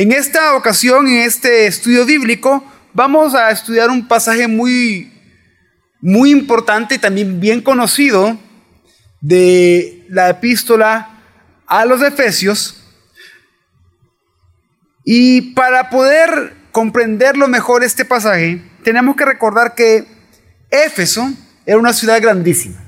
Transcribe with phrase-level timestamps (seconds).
[0.00, 2.64] En esta ocasión, en este estudio bíblico,
[2.94, 5.12] vamos a estudiar un pasaje muy,
[6.00, 8.38] muy importante y también bien conocido
[9.20, 11.20] de la epístola
[11.66, 12.82] a los Efesios.
[15.04, 20.06] Y para poder comprenderlo mejor este pasaje, tenemos que recordar que
[20.70, 21.30] Éfeso
[21.66, 22.82] era una ciudad grandísima.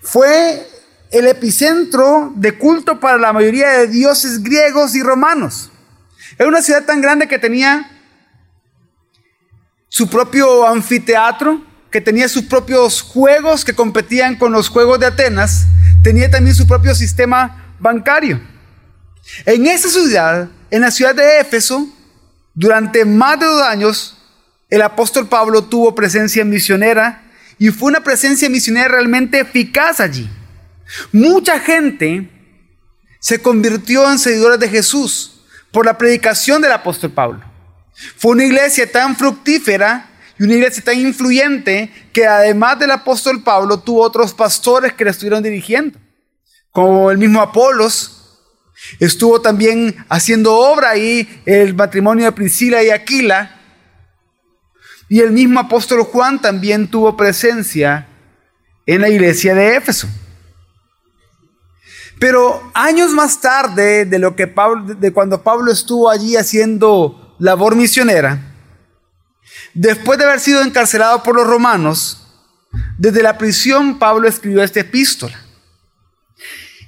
[0.00, 0.66] Fue
[1.10, 5.70] el epicentro de culto para la mayoría de dioses griegos y romanos.
[6.38, 7.90] Era una ciudad tan grande que tenía
[9.88, 15.66] su propio anfiteatro, que tenía sus propios juegos que competían con los juegos de Atenas,
[16.02, 18.40] tenía también su propio sistema bancario.
[19.44, 21.88] En esa ciudad, en la ciudad de Éfeso,
[22.54, 24.16] durante más de dos años,
[24.68, 27.22] el apóstol Pablo tuvo presencia misionera
[27.58, 30.30] y fue una presencia misionera realmente eficaz allí.
[31.12, 32.28] Mucha gente
[33.20, 37.44] se convirtió en seguidores de Jesús por la predicación del apóstol Pablo.
[38.16, 43.80] Fue una iglesia tan fructífera y una iglesia tan influyente que además del apóstol Pablo
[43.80, 45.98] tuvo otros pastores que la estuvieron dirigiendo,
[46.72, 48.16] como el mismo Apolos.
[48.98, 53.58] Estuvo también haciendo obra ahí el matrimonio de Priscila y Aquila.
[55.10, 58.08] Y el mismo apóstol Juan también tuvo presencia
[58.86, 60.08] en la iglesia de Éfeso.
[62.20, 64.46] Pero años más tarde de lo que
[64.98, 68.50] de cuando Pablo estuvo allí haciendo labor misionera,
[69.74, 72.26] Después de haber sido encarcelado por los romanos,
[72.98, 75.38] desde la prisión Pablo escribió esta epístola.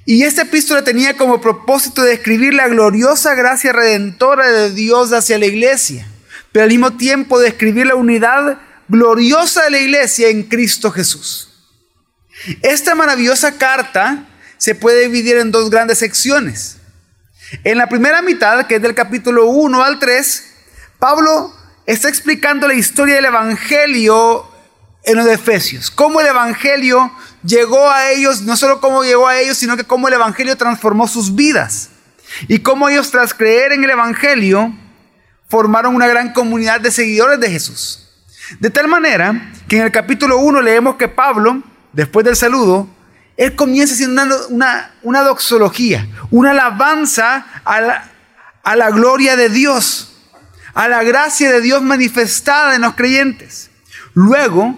[0.05, 5.45] Y esta epístola tenía como propósito describir la gloriosa gracia redentora de Dios hacia la
[5.45, 6.05] iglesia,
[6.51, 11.49] pero al mismo tiempo describir la unidad gloriosa de la iglesia en Cristo Jesús.
[12.61, 14.27] Esta maravillosa carta
[14.63, 16.77] se puede dividir en dos grandes secciones.
[17.65, 20.43] En la primera mitad, que es del capítulo 1 al 3,
[20.99, 21.53] Pablo
[21.85, 24.49] está explicando la historia del Evangelio
[25.03, 25.91] en los Efesios.
[25.91, 27.11] Cómo el Evangelio
[27.43, 31.09] llegó a ellos, no solo cómo llegó a ellos, sino que cómo el Evangelio transformó
[31.09, 31.89] sus vidas.
[32.47, 34.73] Y cómo ellos tras creer en el Evangelio
[35.49, 38.07] formaron una gran comunidad de seguidores de Jesús.
[38.61, 41.61] De tal manera que en el capítulo 1 leemos que Pablo,
[41.91, 42.87] después del saludo,
[43.37, 48.11] él comienza haciendo una, una, doxología, una alabanza a la,
[48.63, 50.13] a la gloria de Dios
[50.73, 53.69] a la gracia de Dios manifestada en los creyentes.
[54.13, 54.77] Luego,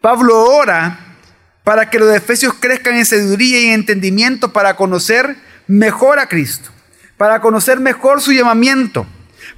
[0.00, 0.98] Pablo ora
[1.64, 6.70] para que los efesios crezcan en sabiduría y en entendimiento para conocer mejor a Cristo,
[7.16, 9.06] para conocer mejor su llamamiento,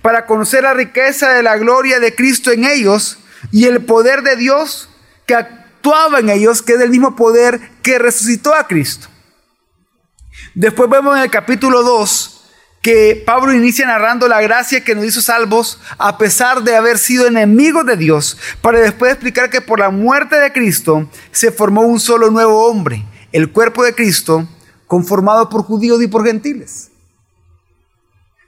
[0.03, 3.19] para conocer la riqueza de la gloria de Cristo en ellos
[3.53, 4.89] y el poder de Dios
[5.27, 5.47] que
[5.81, 9.09] actuaba en ellos, que es el mismo poder que resucitó a Cristo.
[10.55, 12.37] Después vemos en el capítulo 2
[12.83, 17.27] que Pablo inicia narrando la gracia que nos hizo salvos a pesar de haber sido
[17.27, 22.01] enemigos de Dios, para después explicar que por la muerte de Cristo se formó un
[22.01, 24.49] solo nuevo hombre, el cuerpo de Cristo,
[24.87, 26.91] conformado por judíos y por gentiles.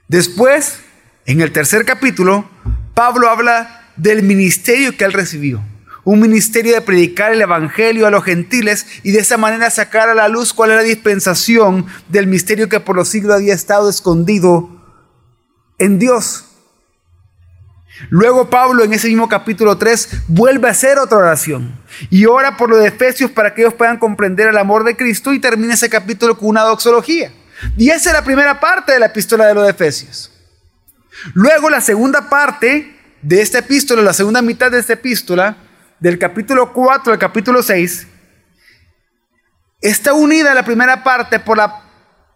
[0.07, 0.79] Después,
[1.25, 2.47] en el tercer capítulo,
[2.93, 5.63] Pablo habla del ministerio que él recibió
[6.03, 10.15] un ministerio de predicar el Evangelio a los gentiles y de esa manera sacar a
[10.15, 14.69] la luz cuál era la dispensación del misterio que por los siglos había estado escondido
[15.77, 16.45] en Dios.
[18.09, 22.69] Luego Pablo en ese mismo capítulo 3 vuelve a hacer otra oración y ora por
[22.69, 26.37] los Efesios para que ellos puedan comprender el amor de Cristo y termina ese capítulo
[26.37, 27.31] con una doxología.
[27.77, 30.31] Y esa es la primera parte de la epístola de los Efesios.
[31.33, 35.57] Luego la segunda parte de esta epístola, la segunda mitad de esta epístola,
[36.03, 38.07] del capítulo 4 al capítulo 6
[39.79, 41.81] está unida la primera parte por la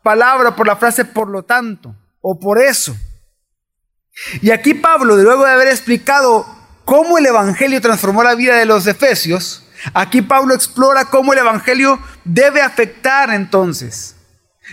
[0.01, 2.95] palabra, por la frase por lo tanto o por eso.
[4.41, 6.45] Y aquí Pablo, luego de haber explicado
[6.85, 11.99] cómo el Evangelio transformó la vida de los efesios, aquí Pablo explora cómo el Evangelio
[12.23, 14.15] debe afectar entonces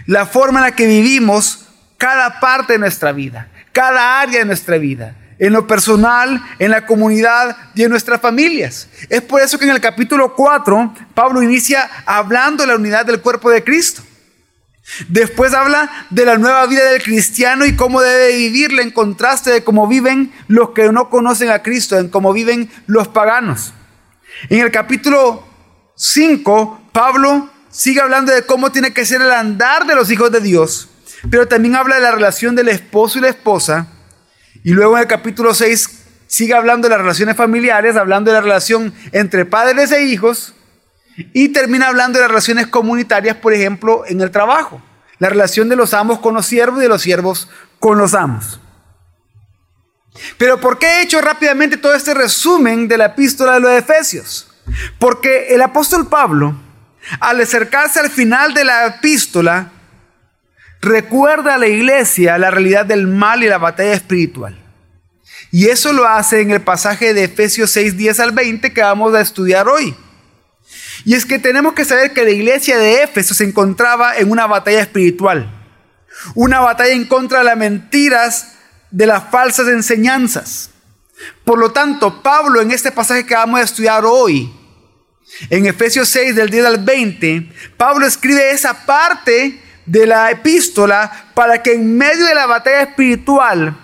[0.07, 1.67] la forma en la que vivimos
[1.99, 6.87] cada parte de nuestra vida, cada área de nuestra vida en lo personal, en la
[6.87, 8.89] comunidad y en nuestras familias.
[9.09, 13.21] Es por eso que en el capítulo 4 Pablo inicia hablando de la unidad del
[13.21, 14.03] cuerpo de Cristo.
[15.09, 19.65] Después habla de la nueva vida del cristiano y cómo debe vivirla en contraste de
[19.65, 23.73] cómo viven los que no conocen a Cristo, en cómo viven los paganos.
[24.51, 25.43] En el capítulo
[25.97, 30.41] 5, Pablo sigue hablando de cómo tiene que ser el andar de los hijos de
[30.41, 30.91] Dios,
[31.31, 33.89] pero también habla de la relación del esposo y la esposa
[34.63, 38.43] y luego en el capítulo 6 sigue hablando de las relaciones familiares, hablando de la
[38.43, 40.55] relación entre padres e hijos,
[41.33, 44.83] y termina hablando de las relaciones comunitarias, por ejemplo, en el trabajo.
[45.19, 47.49] La relación de los amos con los siervos y de los siervos
[47.79, 48.61] con los amos.
[50.39, 54.51] Pero ¿por qué he hecho rápidamente todo este resumen de la epístola de los Efesios?
[54.99, 56.57] Porque el apóstol Pablo,
[57.21, 59.71] al acercarse al final de la epístola,
[60.85, 64.61] recuerda a la iglesia la realidad del mal y la batalla espiritual.
[65.51, 69.15] Y eso lo hace en el pasaje de Efesios 6, 10 al 20 que vamos
[69.15, 69.95] a estudiar hoy.
[71.05, 74.47] Y es que tenemos que saber que la iglesia de Éfeso se encontraba en una
[74.47, 75.51] batalla espiritual.
[76.35, 78.55] Una batalla en contra de las mentiras
[78.91, 80.71] de las falsas enseñanzas.
[81.45, 84.53] Por lo tanto, Pablo en este pasaje que vamos a estudiar hoy,
[85.51, 91.63] en Efesios 6 del 10 al 20, Pablo escribe esa parte de la epístola para
[91.63, 93.77] que en medio de la batalla espiritual,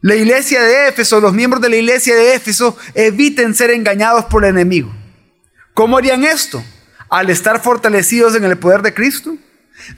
[0.00, 4.44] la iglesia de Éfeso, los miembros de la iglesia de Éfeso, eviten ser engañados por
[4.44, 4.92] el enemigo.
[5.74, 6.62] ¿Cómo harían esto?
[7.08, 9.36] Al estar fortalecidos en el poder de Cristo,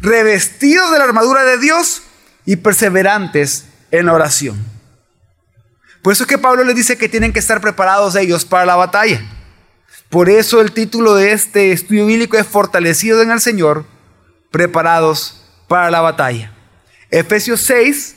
[0.01, 2.03] revestidos de la armadura de Dios
[2.47, 4.65] y perseverantes en la oración.
[6.03, 8.77] Por eso es que Pablo les dice que tienen que estar preparados ellos para la
[8.77, 9.21] batalla.
[10.09, 13.85] Por eso el título de este estudio bíblico es Fortalecidos en el Señor,
[14.51, 16.53] preparados para la batalla.
[17.11, 18.17] Efesios 6,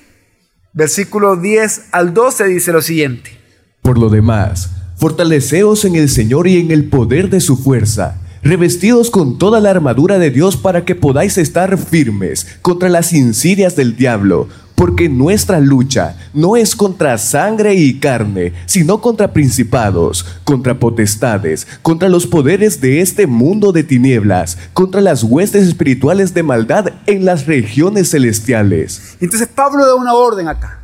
[0.74, 3.38] versículo 10 al 12 dice lo siguiente.
[3.82, 9.10] Por lo demás, fortaleceos en el Señor y en el poder de su fuerza revestidos
[9.10, 13.96] con toda la armadura de Dios para que podáis estar firmes contra las insidias del
[13.96, 21.68] diablo, porque nuestra lucha no es contra sangre y carne, sino contra principados, contra potestades,
[21.82, 27.26] contra los poderes de este mundo de tinieblas, contra las huestes espirituales de maldad en
[27.26, 29.18] las regiones celestiales.
[29.20, 30.80] Entonces Pablo da una orden acá.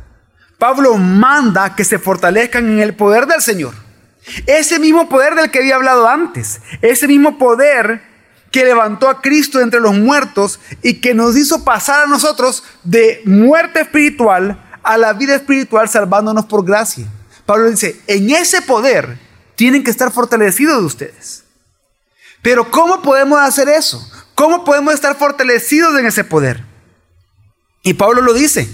[0.58, 3.74] Pablo manda que se fortalezcan en el poder del Señor.
[4.46, 8.09] Ese mismo poder del que había hablado antes, ese mismo poder
[8.50, 13.22] que levantó a Cristo entre los muertos y que nos hizo pasar a nosotros de
[13.24, 17.06] muerte espiritual a la vida espiritual salvándonos por gracia.
[17.46, 19.18] Pablo dice, en ese poder
[19.54, 21.44] tienen que estar fortalecidos ustedes.
[22.42, 24.04] Pero ¿cómo podemos hacer eso?
[24.34, 26.64] ¿Cómo podemos estar fortalecidos en ese poder?
[27.82, 28.68] Y Pablo lo dice,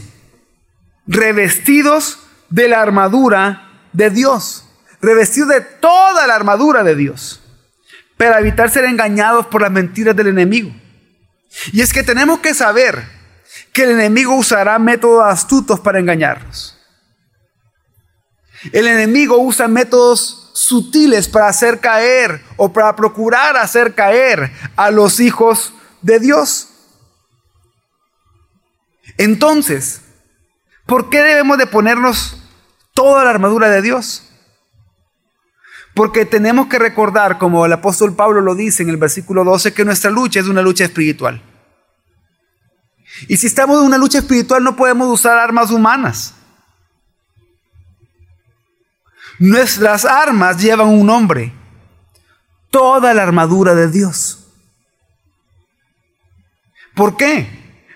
[1.06, 4.64] revestidos de la armadura de Dios,
[5.00, 7.40] revestidos de toda la armadura de Dios
[8.16, 10.74] para evitar ser engañados por las mentiras del enemigo.
[11.72, 13.04] Y es que tenemos que saber
[13.72, 16.78] que el enemigo usará métodos astutos para engañarnos.
[18.72, 25.20] El enemigo usa métodos sutiles para hacer caer o para procurar hacer caer a los
[25.20, 26.68] hijos de Dios.
[29.18, 30.00] Entonces,
[30.86, 32.42] ¿por qué debemos de ponernos
[32.94, 34.25] toda la armadura de Dios?
[35.96, 39.82] Porque tenemos que recordar, como el apóstol Pablo lo dice en el versículo 12, que
[39.82, 41.42] nuestra lucha es una lucha espiritual.
[43.28, 46.34] Y si estamos en una lucha espiritual no podemos usar armas humanas.
[49.38, 51.54] Nuestras armas llevan un nombre,
[52.70, 54.48] toda la armadura de Dios.
[56.94, 57.48] ¿Por qué?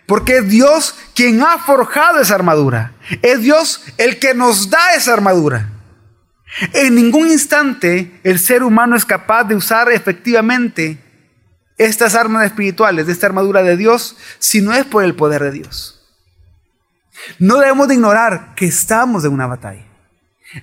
[0.06, 2.94] Porque es Dios quien ha forjado esa armadura.
[3.20, 5.70] Es Dios el que nos da esa armadura.
[6.73, 10.99] En ningún instante el ser humano es capaz de usar efectivamente
[11.79, 15.97] estas armas espirituales, esta armadura de Dios, si no es por el poder de Dios.
[17.38, 19.87] No debemos de ignorar que estamos en una batalla,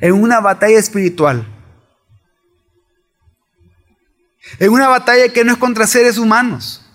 [0.02, 1.48] en una batalla espiritual,
[4.60, 6.87] en una batalla que no es contra seres humanos,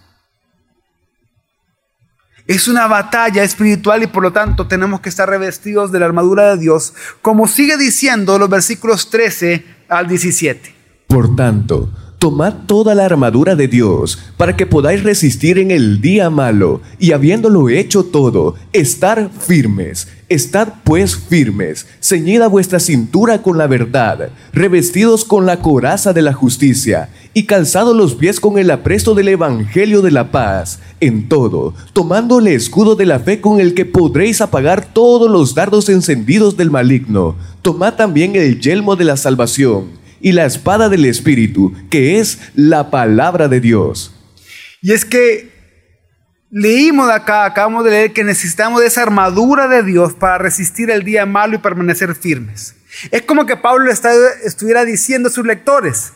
[2.46, 6.50] es una batalla espiritual y por lo tanto tenemos que estar revestidos de la armadura
[6.50, 10.74] de Dios, como sigue diciendo los versículos 13 al 17.
[11.06, 11.90] Por tanto,
[12.22, 17.10] tomad toda la armadura de Dios para que podáis resistir en el día malo y
[17.10, 20.06] habiéndolo hecho todo, estar firmes.
[20.28, 26.32] Estad pues firmes, ceñida vuestra cintura con la verdad, revestidos con la coraza de la
[26.32, 31.74] justicia y calzados los pies con el apresto del Evangelio de la paz, en todo,
[31.92, 36.56] tomando el escudo de la fe con el que podréis apagar todos los dardos encendidos
[36.56, 37.34] del maligno.
[37.62, 42.90] Tomad también el yelmo de la salvación y la espada del Espíritu, que es la
[42.90, 44.14] palabra de Dios.
[44.80, 45.52] Y es que
[46.54, 51.02] Leímos acá, acabamos de leer que necesitamos de esa armadura de Dios para resistir el
[51.02, 52.74] día malo y permanecer firmes.
[53.10, 56.12] Es como que Pablo estuviera diciendo a sus lectores,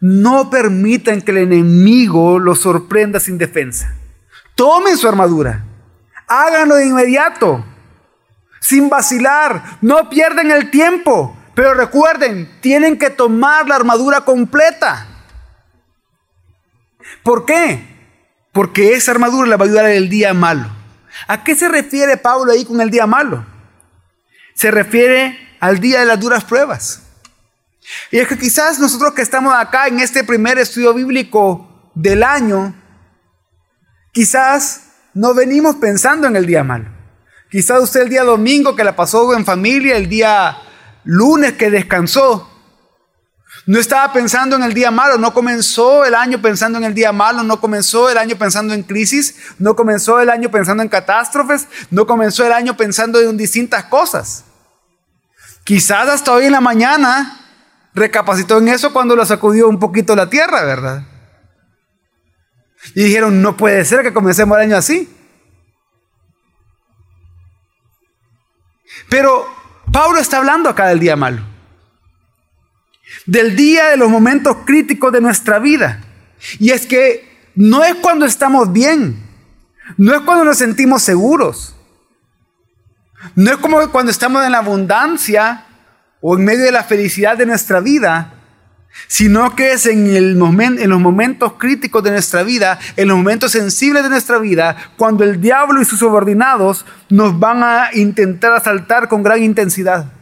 [0.00, 3.94] no permitan que el enemigo los sorprenda sin defensa.
[4.54, 5.66] Tomen su armadura,
[6.26, 7.62] háganlo de inmediato,
[8.58, 15.06] sin vacilar, no pierden el tiempo, pero recuerden, tienen que tomar la armadura completa.
[17.22, 17.84] ¿Por qué?
[18.52, 20.70] Porque esa armadura le va a ayudar en el día malo.
[21.28, 23.44] ¿A qué se refiere Pablo ahí con el día malo?
[24.54, 27.02] Se refiere al día de las duras pruebas.
[28.10, 32.74] Y es que quizás nosotros que estamos acá en este primer estudio bíblico del año,
[34.12, 36.88] quizás no venimos pensando en el día malo.
[37.50, 40.56] Quizás usted el día domingo que la pasó en familia, el día
[41.04, 42.48] lunes que descansó,
[43.66, 47.12] no estaba pensando en el día malo, no comenzó el año pensando en el día
[47.12, 51.68] malo, no comenzó el año pensando en crisis, no comenzó el año pensando en catástrofes,
[51.90, 54.44] no comenzó el año pensando en distintas cosas.
[55.64, 57.38] Quizás hasta hoy en la mañana
[57.94, 61.06] recapacitó en eso cuando lo sacudió un poquito la tierra, ¿verdad?
[62.96, 65.08] Y dijeron, no puede ser que comencemos el año así.
[69.08, 69.61] Pero
[69.92, 71.42] Pablo está hablando acá del día malo.
[73.26, 76.00] Del día de los momentos críticos de nuestra vida.
[76.58, 79.22] Y es que no es cuando estamos bien.
[79.98, 81.76] No es cuando nos sentimos seguros.
[83.36, 85.66] No es como cuando estamos en la abundancia
[86.20, 88.34] o en medio de la felicidad de nuestra vida,
[89.08, 94.08] sino que es en, los momentos críticos de nuestra vida, en los momentos sensibles de
[94.08, 99.42] nuestra vida, cuando el diablo y sus subordinados nos van a intentar asaltar con gran
[99.42, 100.12] intensidad.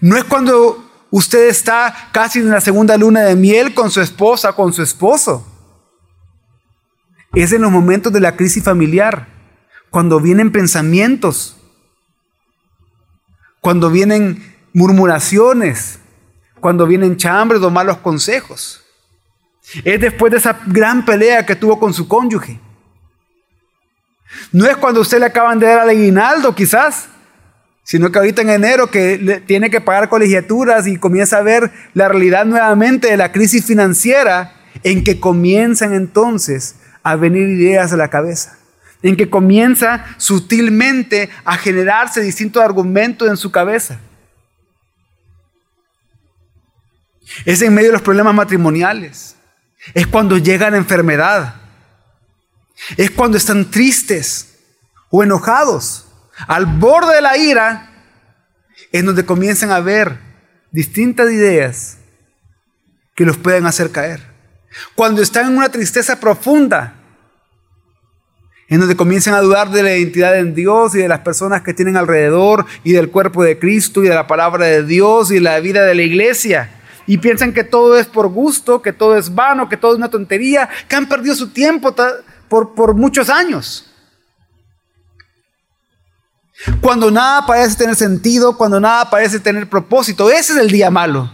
[0.00, 4.52] No es cuando usted está casi en la segunda luna de miel con su esposa,
[4.52, 5.46] con su esposo.
[7.34, 9.28] Es en los momentos de la crisis familiar,
[9.90, 11.56] cuando vienen pensamientos,
[13.60, 15.98] cuando vienen murmuraciones,
[16.60, 18.82] cuando vienen chambres o malos consejos.
[19.84, 22.58] Es después de esa gran pelea que tuvo con su cónyuge.
[24.52, 27.08] No es cuando usted le acaban de dar al aguinaldo, quizás,
[27.82, 32.08] sino que ahorita en enero que tiene que pagar colegiaturas y comienza a ver la
[32.08, 38.08] realidad nuevamente de la crisis financiera, en que comienzan entonces a venir ideas a la
[38.08, 38.56] cabeza,
[39.02, 44.00] en que comienza sutilmente a generarse distintos argumentos en su cabeza.
[47.44, 49.36] Es en medio de los problemas matrimoniales.
[49.94, 51.56] Es cuando llega la enfermedad.
[52.96, 54.58] Es cuando están tristes
[55.10, 56.06] o enojados,
[56.46, 57.90] al borde de la ira,
[58.92, 60.18] en donde comienzan a ver
[60.70, 61.98] distintas ideas
[63.14, 64.32] que los pueden hacer caer.
[64.94, 66.94] Cuando están en una tristeza profunda,
[68.68, 71.74] en donde comienzan a dudar de la identidad en Dios y de las personas que
[71.74, 75.60] tienen alrededor y del cuerpo de Cristo y de la palabra de Dios y la
[75.60, 76.70] vida de la iglesia.
[77.06, 80.10] Y piensan que todo es por gusto, que todo es vano, que todo es una
[80.10, 81.94] tontería, que han perdido su tiempo
[82.48, 83.88] por, por muchos años.
[86.80, 91.30] Cuando nada parece tener sentido, cuando nada parece tener propósito, ese es el día malo.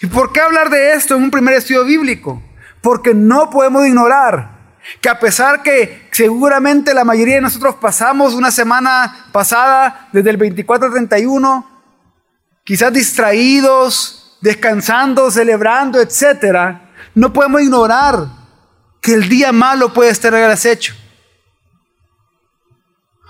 [0.00, 2.42] ¿Y por qué hablar de esto en un primer estudio bíblico?
[2.80, 4.53] Porque no podemos ignorar
[5.00, 10.36] que a pesar que seguramente la mayoría de nosotros pasamos una semana pasada desde el
[10.36, 11.82] 24 al 31,
[12.64, 18.26] quizás distraídos, descansando, celebrando, etcétera, no podemos ignorar
[19.00, 20.94] que el día malo puede estar al acecho.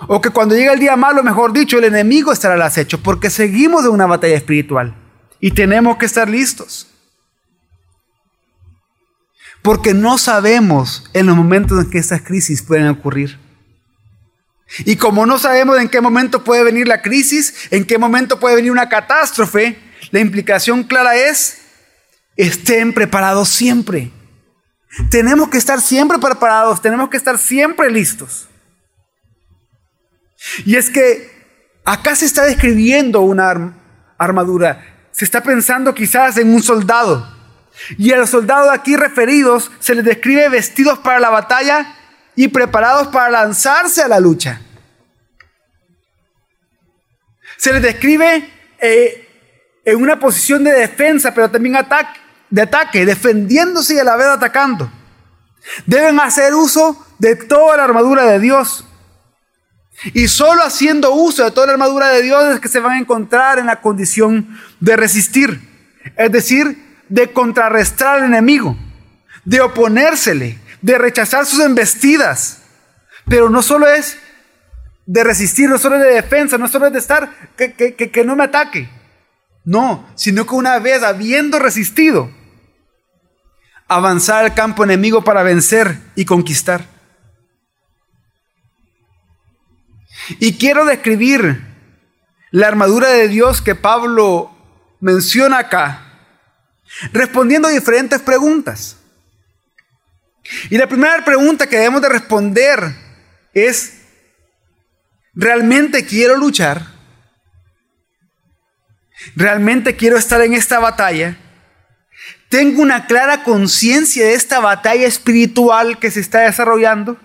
[0.06, 3.30] O que cuando llega el día malo, mejor dicho, el enemigo estará al acecho, porque
[3.30, 4.94] seguimos de una batalla espiritual.
[5.40, 6.93] Y tenemos que estar listos.
[9.64, 13.40] Porque no sabemos en los momentos en que estas crisis pueden ocurrir.
[14.85, 18.56] Y como no sabemos en qué momento puede venir la crisis, en qué momento puede
[18.56, 19.78] venir una catástrofe,
[20.11, 21.62] la implicación clara es,
[22.37, 24.12] estén preparados siempre.
[25.11, 28.49] Tenemos que estar siempre preparados, tenemos que estar siempre listos.
[30.66, 31.33] Y es que
[31.85, 33.75] acá se está describiendo una
[34.18, 37.34] armadura se está pensando quizás en un soldado.
[37.99, 41.97] Y a los soldados aquí referidos se les describe vestidos para la batalla
[42.37, 44.61] y preparados para lanzarse a la lucha.
[47.57, 48.50] Se les describe
[48.81, 49.28] eh,
[49.85, 51.76] en una posición de defensa, pero también
[52.50, 54.90] de ataque, defendiéndose y a la vez atacando.
[55.87, 58.85] Deben hacer uso de toda la armadura de Dios.
[60.12, 62.99] Y solo haciendo uso de toda la armadura de Dios es que se van a
[62.99, 65.61] encontrar en la condición de resistir.
[66.16, 68.76] Es decir, de contrarrestar al enemigo,
[69.44, 72.62] de oponérsele, de rechazar sus embestidas.
[73.26, 74.18] Pero no solo es
[75.06, 78.37] de resistir, no solo es de defensa, no solo es de estar, que, que no
[78.37, 78.88] me ataque.
[79.64, 82.30] No, sino que una vez habiendo resistido,
[83.88, 86.87] avanzar al campo enemigo para vencer y conquistar.
[90.38, 91.62] Y quiero describir
[92.50, 94.50] la armadura de Dios que Pablo
[95.00, 96.13] menciona acá
[97.12, 98.96] respondiendo diferentes preguntas.
[100.70, 102.94] Y la primera pregunta que debemos de responder
[103.54, 103.94] es,
[105.34, 106.86] ¿realmente quiero luchar?
[109.36, 111.38] ¿Realmente quiero estar en esta batalla?
[112.48, 117.16] ¿Tengo una clara conciencia de esta batalla espiritual que se está desarrollando?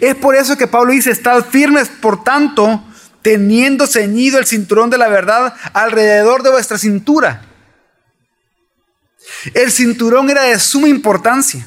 [0.00, 2.84] Es por eso que Pablo dice, estad firmes, por tanto,
[3.22, 7.47] teniendo ceñido el cinturón de la verdad alrededor de vuestra cintura.
[9.54, 11.66] El cinturón era de suma importancia,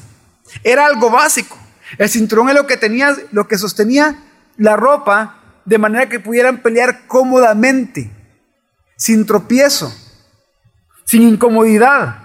[0.62, 1.58] era algo básico.
[1.98, 4.18] El cinturón es lo que tenía, lo que sostenía
[4.56, 8.10] la ropa de manera que pudieran pelear cómodamente,
[8.96, 9.94] sin tropiezo,
[11.04, 12.16] sin incomodidad.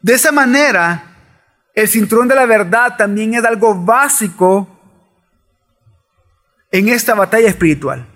[0.00, 1.14] De esa manera,
[1.74, 4.68] el cinturón de la verdad también es algo básico
[6.70, 8.06] en esta batalla espiritual.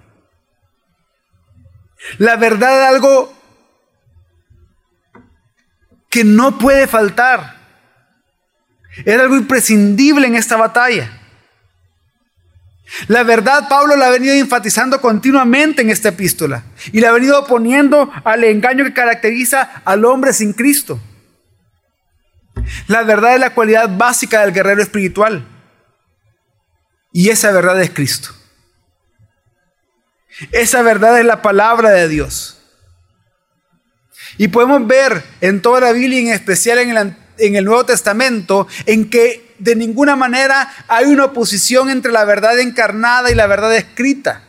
[2.18, 3.37] La verdad es algo
[6.08, 7.56] que no puede faltar.
[9.04, 11.18] Es algo imprescindible en esta batalla.
[13.06, 17.38] La verdad Pablo la ha venido enfatizando continuamente en esta epístola y la ha venido
[17.38, 20.98] oponiendo al engaño que caracteriza al hombre sin Cristo.
[22.86, 25.46] La verdad es la cualidad básica del guerrero espiritual.
[27.12, 28.30] Y esa verdad es Cristo.
[30.52, 32.57] Esa verdad es la palabra de Dios.
[34.38, 38.66] Y podemos ver en toda la Biblia, en especial en el, en el Nuevo Testamento,
[38.86, 43.74] en que de ninguna manera hay una oposición entre la verdad encarnada y la verdad
[43.74, 44.44] escrita.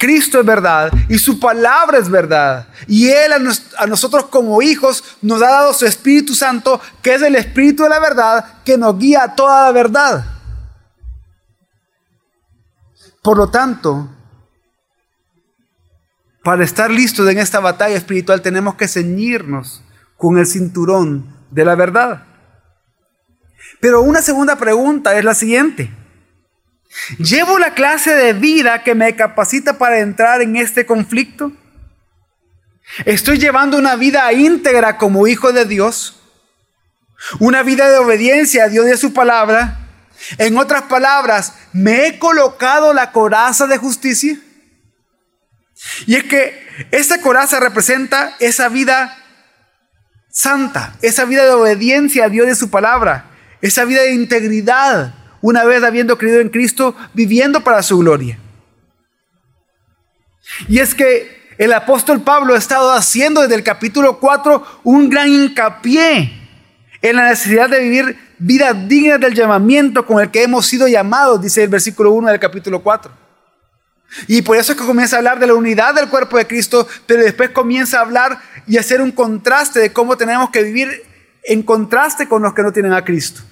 [0.00, 2.68] Cristo es verdad y su palabra es verdad.
[2.86, 7.36] Y Él a, nosotros como hijos nos ha dado su Espíritu Santo, que es el
[7.36, 10.24] Espíritu de la verdad, que nos guía a toda la verdad.
[13.22, 14.08] Por lo tanto,
[16.42, 19.82] para estar listos en esta batalla espiritual tenemos que ceñirnos
[20.16, 22.24] con el cinturón de la verdad.
[23.80, 25.90] Pero una segunda pregunta es la siguiente.
[27.18, 31.52] ¿Llevo la clase de vida que me capacita para entrar en este conflicto?
[33.04, 36.20] ¿Estoy llevando una vida íntegra como hijo de Dios?
[37.38, 39.78] ¿Una vida de obediencia a Dios y a su palabra?
[40.38, 44.38] En otras palabras, ¿me he colocado la coraza de justicia?
[46.06, 49.16] Y es que esa coraza representa esa vida
[50.30, 53.26] santa, esa vida de obediencia a Dios y su palabra,
[53.60, 58.38] esa vida de integridad una vez habiendo creído en Cristo, viviendo para su gloria.
[60.68, 65.28] Y es que el apóstol Pablo ha estado haciendo desde el capítulo 4 un gran
[65.28, 66.32] hincapié
[67.02, 71.40] en la necesidad de vivir vidas dignas del llamamiento con el que hemos sido llamados,
[71.40, 73.29] dice el versículo 1 del capítulo 4.
[74.26, 76.86] Y por eso es que comienza a hablar de la unidad del cuerpo de Cristo,
[77.06, 81.02] pero después comienza a hablar y hacer un contraste de cómo tenemos que vivir
[81.44, 83.42] en contraste con los que no tienen a Cristo.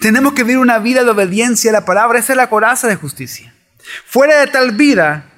[0.00, 2.18] Tenemos que vivir una vida de obediencia a la palabra.
[2.18, 3.54] Esa es la coraza de justicia.
[4.06, 5.30] Fuera de tal vida,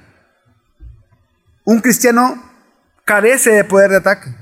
[1.64, 2.42] un cristiano
[3.04, 4.34] carece de poder de ataque.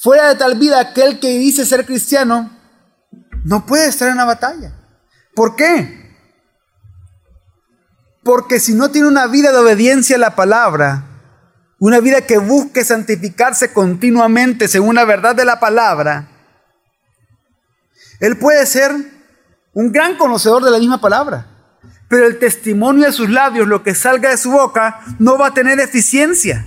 [0.00, 2.50] Fuera de tal vida, aquel que dice ser cristiano
[3.44, 4.72] no puede estar en la batalla.
[5.34, 6.03] ¿Por qué?
[8.24, 11.04] Porque si no tiene una vida de obediencia a la palabra,
[11.78, 16.28] una vida que busque santificarse continuamente según la verdad de la palabra,
[18.20, 18.92] él puede ser
[19.74, 21.46] un gran conocedor de la misma palabra,
[22.08, 25.54] pero el testimonio de sus labios, lo que salga de su boca, no va a
[25.54, 26.64] tener eficiencia.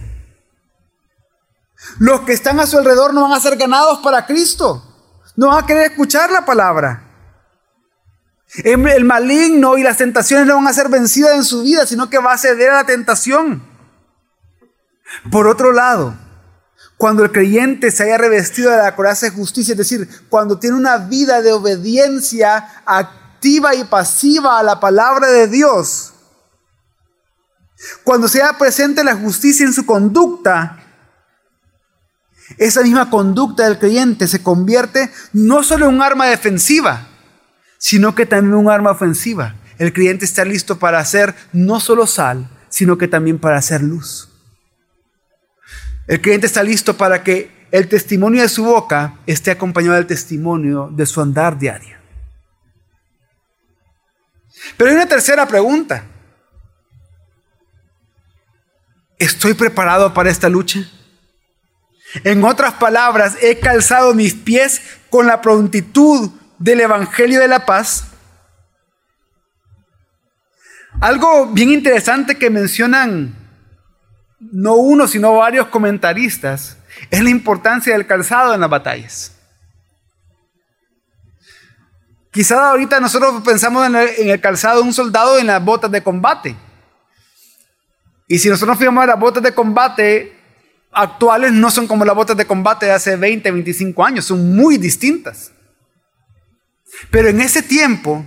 [2.00, 4.84] Los que están a su alrededor no van a ser ganados para Cristo,
[5.36, 7.07] no van a querer escuchar la palabra.
[8.64, 12.18] El maligno y las tentaciones no van a ser vencidas en su vida, sino que
[12.18, 13.64] va a ceder a la tentación.
[15.32, 16.16] Por otro lado,
[16.98, 20.78] cuando el creyente se haya revestido de la coraza de justicia, es decir, cuando tiene
[20.78, 26.14] una vida de obediencia activa y pasiva a la palabra de Dios,
[28.04, 30.84] cuando sea presente la justicia en su conducta,
[32.58, 37.07] esa misma conducta del creyente se convierte no solo en un arma defensiva,
[37.78, 39.56] sino que también un arma ofensiva.
[39.78, 44.30] El creyente está listo para hacer no solo sal, sino que también para hacer luz.
[46.08, 50.90] El creyente está listo para que el testimonio de su boca esté acompañado del testimonio
[50.92, 51.98] de su andar diario.
[54.78, 56.04] Pero hay una tercera pregunta.
[59.20, 60.80] ¿Estoy preparado para esta lucha?
[62.24, 68.08] En otras palabras, he calzado mis pies con la prontitud del Evangelio de la paz.
[71.00, 73.36] Algo bien interesante que mencionan
[74.40, 76.78] no uno, sino varios comentaristas
[77.10, 79.34] es la importancia del calzado en las batallas.
[82.32, 83.96] Quizá ahorita nosotros pensamos en
[84.30, 86.56] el, calzado de un soldado en las botas de combate.
[88.28, 90.38] Y si nosotros nos fijamos en las botas de combate
[90.92, 94.78] actuales, no son como las botas de combate de hace 20, 25 años, son muy
[94.78, 95.52] distintas.
[97.12, 98.26] Pero en ese tiempo,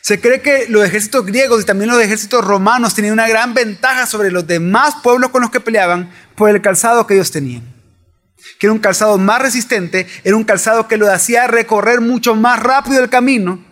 [0.00, 4.06] se cree que los ejércitos griegos y también los ejércitos romanos tenían una gran ventaja
[4.06, 7.62] sobre los demás pueblos con los que peleaban por el calzado que ellos tenían.
[8.58, 12.62] Que era un calzado más resistente, era un calzado que lo hacía recorrer mucho más
[12.62, 13.64] rápido el camino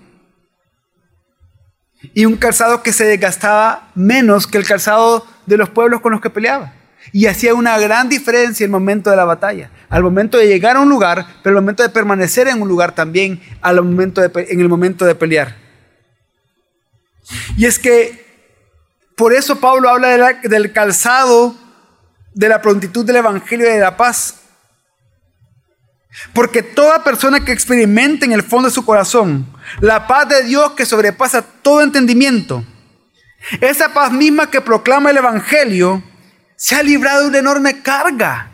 [2.12, 6.20] y un calzado que se desgastaba menos que el calzado de los pueblos con los
[6.20, 6.74] que peleaba.
[7.12, 10.76] Y hacía una gran diferencia en el momento de la batalla, al momento de llegar
[10.76, 14.60] a un lugar, pero al momento de permanecer en un lugar también, al momento en
[14.60, 15.56] el momento de pelear.
[17.56, 18.24] Y es que
[19.16, 21.54] por eso Pablo habla del calzado
[22.34, 24.40] de la prontitud del Evangelio y de la paz.
[26.32, 29.46] Porque toda persona que experimente en el fondo de su corazón
[29.80, 32.64] la paz de Dios que sobrepasa todo entendimiento,
[33.60, 36.02] esa paz misma que proclama el Evangelio,
[36.64, 38.50] se ha librado de una enorme carga.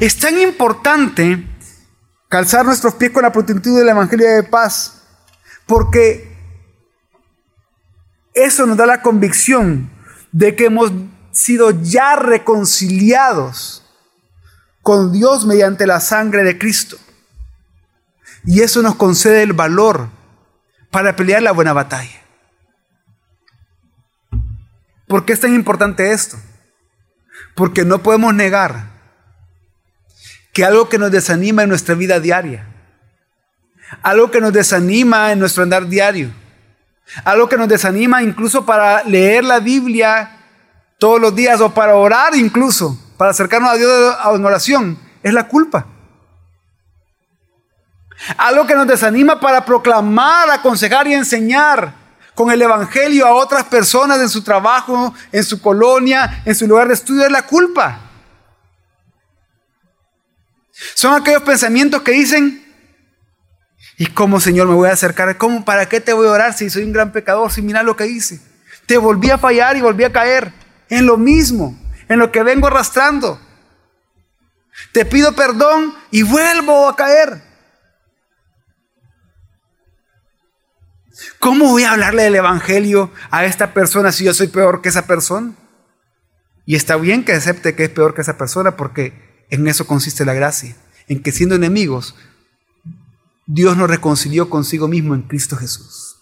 [0.00, 1.46] Es tan importante
[2.28, 5.04] calzar nuestros pies con la prontitud del Evangelio de paz,
[5.66, 6.36] porque
[8.34, 9.88] eso nos da la convicción
[10.32, 10.90] de que hemos
[11.30, 13.84] sido ya reconciliados
[14.82, 16.96] con Dios mediante la sangre de Cristo.
[18.44, 20.08] Y eso nos concede el valor
[20.90, 22.21] para pelear la buena batalla.
[25.12, 26.38] ¿Por qué es tan importante esto?
[27.54, 28.86] Porque no podemos negar
[30.54, 32.66] que algo que nos desanima en nuestra vida diaria,
[34.02, 36.30] algo que nos desanima en nuestro andar diario,
[37.24, 40.30] algo que nos desanima incluso para leer la Biblia
[40.98, 45.46] todos los días o para orar incluso, para acercarnos a Dios en oración, es la
[45.46, 45.88] culpa.
[48.38, 52.01] Algo que nos desanima para proclamar, aconsejar y enseñar
[52.34, 56.88] con el Evangelio a otras personas en su trabajo, en su colonia, en su lugar
[56.88, 58.00] de estudio, es la culpa.
[60.94, 62.62] Son aquellos pensamientos que dicen,
[64.02, 65.36] ¿Y cómo, Señor, me voy a acercar?
[65.38, 67.52] ¿Cómo, para qué te voy a orar si soy un gran pecador?
[67.52, 68.40] Si mira lo que hice.
[68.86, 70.52] Te volví a fallar y volví a caer
[70.88, 73.40] en lo mismo, en lo que vengo arrastrando.
[74.92, 77.42] Te pido perdón y vuelvo a caer.
[81.42, 85.08] ¿Cómo voy a hablarle del Evangelio a esta persona si yo soy peor que esa
[85.08, 85.54] persona?
[86.64, 90.24] Y está bien que acepte que es peor que esa persona porque en eso consiste
[90.24, 90.76] la gracia,
[91.08, 92.14] en que siendo enemigos
[93.48, 96.16] Dios nos reconcilió consigo mismo en Cristo Jesús.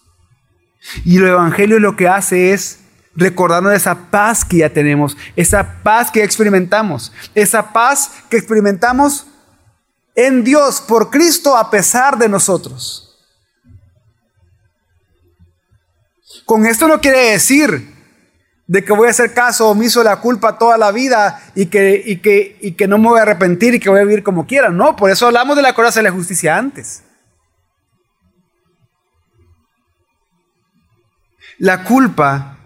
[1.05, 2.79] Y el Evangelio lo que hace es
[3.15, 9.27] recordarnos esa paz que ya tenemos, esa paz que experimentamos, esa paz que experimentamos
[10.15, 13.10] en Dios por Cristo a pesar de nosotros.
[16.45, 17.91] Con esto no quiere decir
[18.67, 22.01] de que voy a hacer caso omiso de la culpa toda la vida y que,
[22.05, 24.47] y que, y que no me voy a arrepentir y que voy a vivir como
[24.47, 24.69] quiera.
[24.69, 27.03] No, por eso hablamos de la coraza de la justicia antes.
[31.57, 32.57] La culpa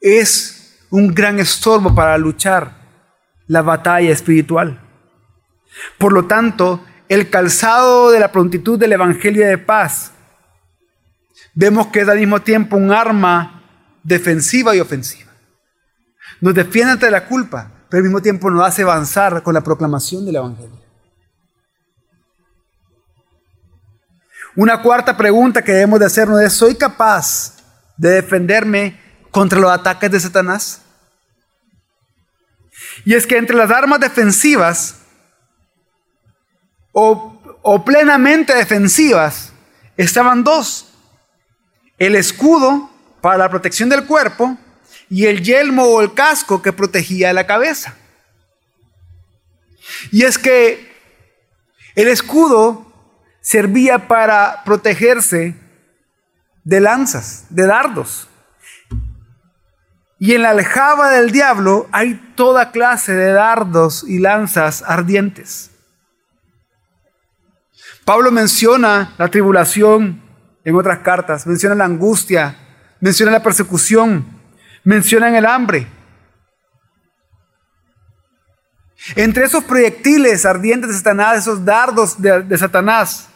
[0.00, 2.72] es un gran estorbo para luchar
[3.46, 4.80] la batalla espiritual.
[5.98, 10.12] Por lo tanto, el calzado de la prontitud del Evangelio de paz,
[11.54, 13.62] vemos que es al mismo tiempo un arma
[14.02, 15.32] defensiva y ofensiva.
[16.40, 20.26] Nos defiende ante la culpa, pero al mismo tiempo nos hace avanzar con la proclamación
[20.26, 20.82] del Evangelio.
[24.56, 27.56] Una cuarta pregunta que debemos de hacernos es, ¿soy capaz
[27.96, 30.82] de defenderme contra los ataques de Satanás?
[33.04, 34.96] Y es que entre las armas defensivas
[36.92, 39.52] o, o plenamente defensivas
[39.96, 40.93] estaban dos.
[42.04, 42.90] El escudo
[43.22, 44.58] para la protección del cuerpo
[45.08, 47.96] y el yelmo o el casco que protegía la cabeza.
[50.12, 50.92] Y es que
[51.94, 52.92] el escudo
[53.40, 55.54] servía para protegerse
[56.62, 58.28] de lanzas, de dardos.
[60.18, 65.70] Y en la aljaba del diablo hay toda clase de dardos y lanzas ardientes.
[68.04, 70.23] Pablo menciona la tribulación
[70.64, 72.56] en otras cartas, menciona la angustia,
[73.00, 74.40] menciona la persecución,
[74.82, 75.86] menciona el hambre.
[79.16, 83.28] Entre esos proyectiles ardientes de Satanás, esos dardos de, de Satanás,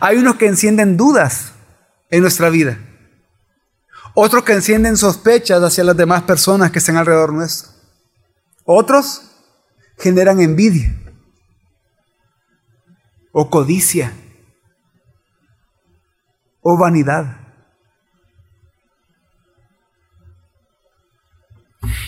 [0.00, 1.52] hay unos que encienden dudas
[2.10, 2.78] en nuestra vida.
[4.14, 7.70] Otros que encienden sospechas hacia las demás personas que están alrededor nuestro.
[8.64, 9.30] Otros
[9.98, 10.94] generan envidia
[13.30, 14.12] o codicia
[16.68, 17.36] o vanidad.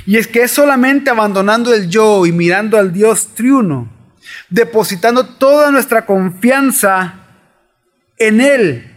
[0.04, 3.88] Y es que es solamente abandonando el yo y mirando al Dios triuno,
[4.50, 7.14] depositando toda nuestra confianza
[8.16, 8.94] en Él.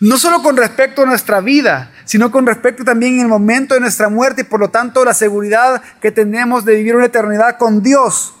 [0.00, 3.80] No solo con respecto a nuestra vida, sino con respecto también en el momento de
[3.80, 7.82] nuestra muerte y por lo tanto la seguridad que tenemos de vivir una eternidad con
[7.82, 8.32] Dios.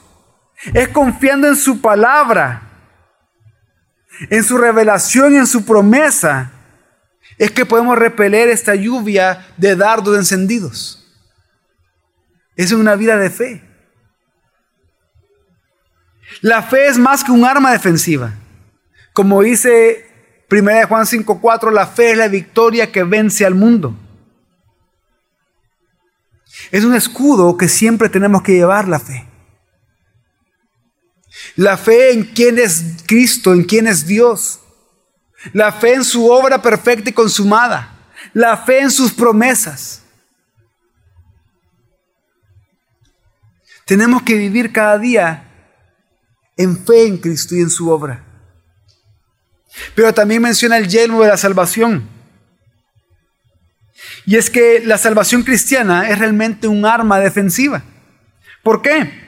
[0.72, 2.65] Es confiando en su palabra,
[4.30, 6.52] en su revelación y en su promesa,
[7.38, 11.02] es que podemos repeler esta lluvia de dardos encendidos.
[12.56, 13.62] Es una vida de fe.
[16.40, 18.32] La fe es más que un arma defensiva.
[19.12, 20.06] Como dice
[20.50, 23.94] 1 Juan 5:4, la fe es la victoria que vence al mundo.
[26.70, 29.26] Es un escudo que siempre tenemos que llevar la fe.
[31.56, 34.60] La fe en quién es Cristo, en quién es Dios.
[35.52, 38.10] La fe en su obra perfecta y consumada.
[38.34, 40.02] La fe en sus promesas.
[43.86, 45.44] Tenemos que vivir cada día
[46.56, 48.22] en fe en Cristo y en su obra.
[49.94, 52.06] Pero también menciona el yelmo de la salvación.
[54.26, 57.82] Y es que la salvación cristiana es realmente un arma defensiva.
[58.62, 59.25] ¿Por qué?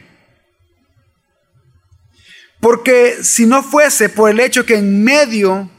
[2.60, 5.70] Porque si no fuese por el hecho que en medio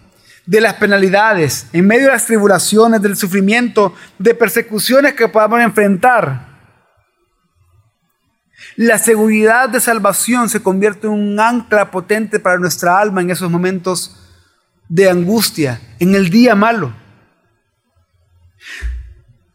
[0.45, 6.49] de las penalidades, en medio de las tribulaciones, del sufrimiento, de persecuciones que podamos enfrentar,
[8.75, 13.51] la seguridad de salvación se convierte en un ancla potente para nuestra alma en esos
[13.51, 14.15] momentos
[14.87, 16.95] de angustia, en el día malo.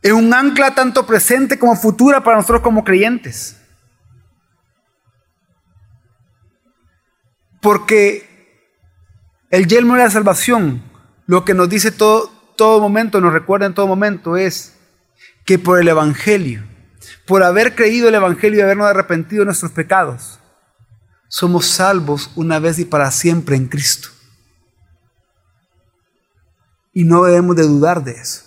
[0.03, 3.57] Es un ancla tanto presente como futura para nosotros como creyentes.
[7.65, 8.29] Porque
[9.49, 10.83] el yelmo de la salvación,
[11.27, 14.77] lo que nos dice todo, todo momento, nos recuerda en todo momento, es
[15.47, 16.63] que por el Evangelio,
[17.27, 20.41] por haber creído el Evangelio y habernos arrepentido de nuestros pecados,
[21.29, 24.11] somos salvos una vez y para siempre en Cristo.
[26.93, 28.43] Y no debemos de dudar de eso.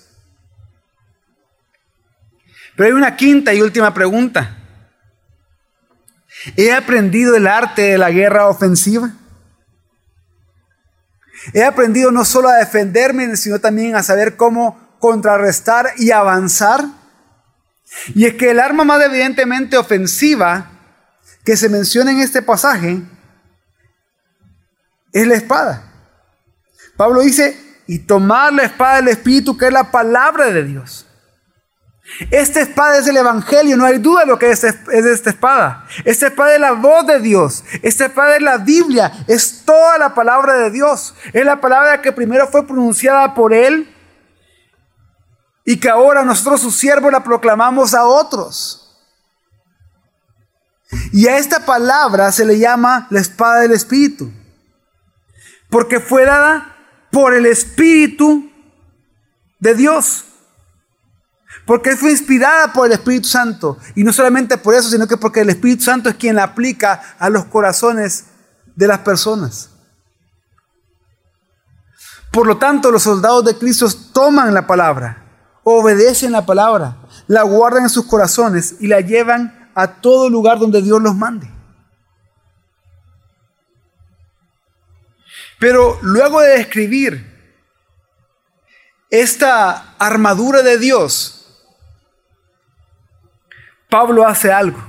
[2.76, 4.57] Pero hay una quinta y última pregunta.
[6.56, 9.12] ¿He aprendido el arte de la guerra ofensiva?
[11.54, 16.86] He aprendido no solo a defenderme, sino también a saber cómo contrarrestar y avanzar.
[18.14, 20.72] Y es que el arma más evidentemente ofensiva
[21.44, 23.02] que se menciona en este pasaje
[25.14, 25.84] es la espada.
[26.98, 27.58] Pablo dice,
[27.88, 31.07] y tomar la espada del Espíritu, que es la palabra de Dios.
[32.32, 35.86] Esta espada es el Evangelio, no hay duda de lo que es, esta espada.
[36.06, 37.64] Esta espada es la voz de Dios.
[37.84, 41.14] Esta espada es la Biblia, es toda la palabra de Dios.
[41.34, 43.94] Es la palabra que primero fue pronunciada por Él
[45.66, 48.84] y que ahora nosotros sus siervos la proclamamos a otros.
[51.12, 54.32] Y a esta palabra se le llama la espada del Espíritu,
[55.70, 56.78] porque fue dada
[57.12, 58.50] por el Espíritu
[59.60, 60.24] de Dios.
[61.68, 63.78] Porque fue inspirada por el Espíritu Santo.
[63.94, 67.18] Y no solamente por eso, sino que porque el Espíritu Santo es quien la aplica
[67.20, 68.28] a los corazones
[68.74, 69.70] de las personas.
[72.32, 75.26] Por lo tanto, los soldados de Cristo toman la palabra,
[75.64, 80.82] obedecen la palabra, la guardan en sus corazones y la llevan a todo lugar donde
[80.82, 81.52] Dios los mande.
[85.60, 87.38] Pero luego de describir
[89.10, 91.37] esta armadura de Dios,
[93.90, 94.84] Pablo hace algo.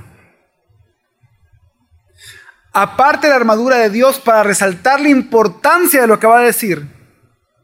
[2.71, 6.87] Aparte la armadura de Dios, para resaltar la importancia de lo que va a decir,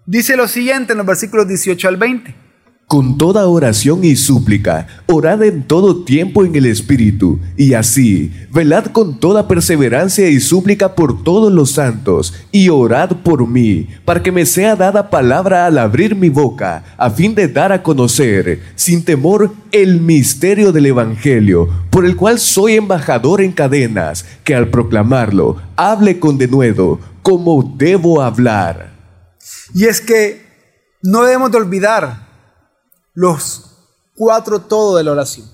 [0.06, 2.45] dice lo siguiente en los versículos 18 al 20.
[2.88, 8.86] Con toda oración y súplica, orad en todo tiempo en el Espíritu, y así, velad
[8.86, 14.32] con toda perseverancia y súplica por todos los santos, y orad por mí, para que
[14.32, 19.04] me sea dada palabra al abrir mi boca, a fin de dar a conocer, sin
[19.04, 25.58] temor, el misterio del Evangelio, por el cual soy embajador en cadenas, que al proclamarlo,
[25.76, 28.94] hable con denuedo, como debo hablar.
[29.74, 30.46] Y es que
[31.02, 32.25] no debemos de olvidar
[33.16, 35.50] los cuatro todo de la oración.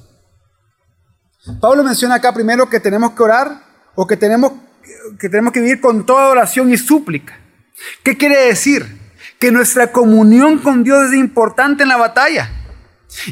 [1.62, 3.64] Pablo menciona acá primero que tenemos que orar
[3.96, 4.52] o que tenemos
[5.18, 7.40] que, tenemos que vivir con toda oración y súplica.
[8.04, 9.00] ¿Qué quiere decir?
[9.42, 12.52] que nuestra comunión con Dios es importante en la batalla.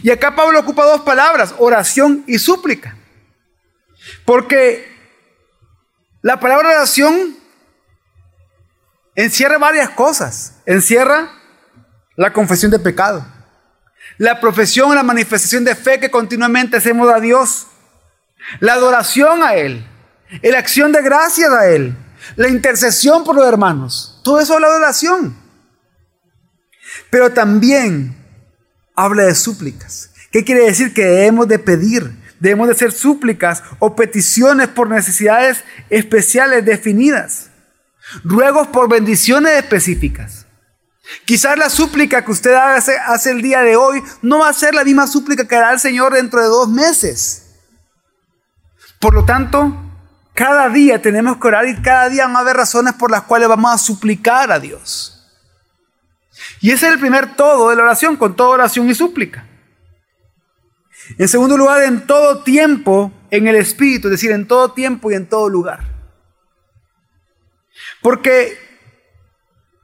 [0.02, 2.98] Y acá Pablo ocupa dos palabras, oración y súplica.
[4.26, 4.92] Porque
[6.24, 7.38] la palabra oración
[9.13, 10.56] encierra varias cosas.
[10.65, 11.32] Encierra
[12.15, 13.24] la confesión de pecado,
[14.18, 17.68] la profesión, la manifestación de fe que continuamente hacemos a Dios,
[18.60, 19.86] la adoración a Él,
[20.42, 21.96] la acción de gracias a Él,
[22.36, 24.20] la intercesión por los hermanos.
[24.24, 25.38] Todo eso habla de oración.
[27.10, 28.16] Pero también
[28.96, 30.12] habla de súplicas.
[30.32, 30.94] ¿Qué quiere decir?
[30.94, 37.50] Que debemos de pedir, debemos de hacer súplicas o peticiones por necesidades especiales definidas.
[38.24, 40.46] Ruegos por bendiciones específicas.
[41.26, 44.76] Quizás la súplica que usted hace, hace, el día de hoy no va a ser
[44.76, 47.48] la misma súplica que hará el Señor dentro de dos meses.
[49.00, 49.76] Por lo tanto,
[50.34, 53.50] cada día tenemos que orar y cada día van a haber razones por las cuales
[53.50, 55.15] vamos a suplicar a Dios.
[56.62, 59.45] Y ese es el primer todo de la oración, con toda oración y súplica.
[61.17, 65.15] En segundo lugar, en todo tiempo en el Espíritu, es decir, en todo tiempo y
[65.15, 65.80] en todo lugar.
[68.02, 68.69] Porque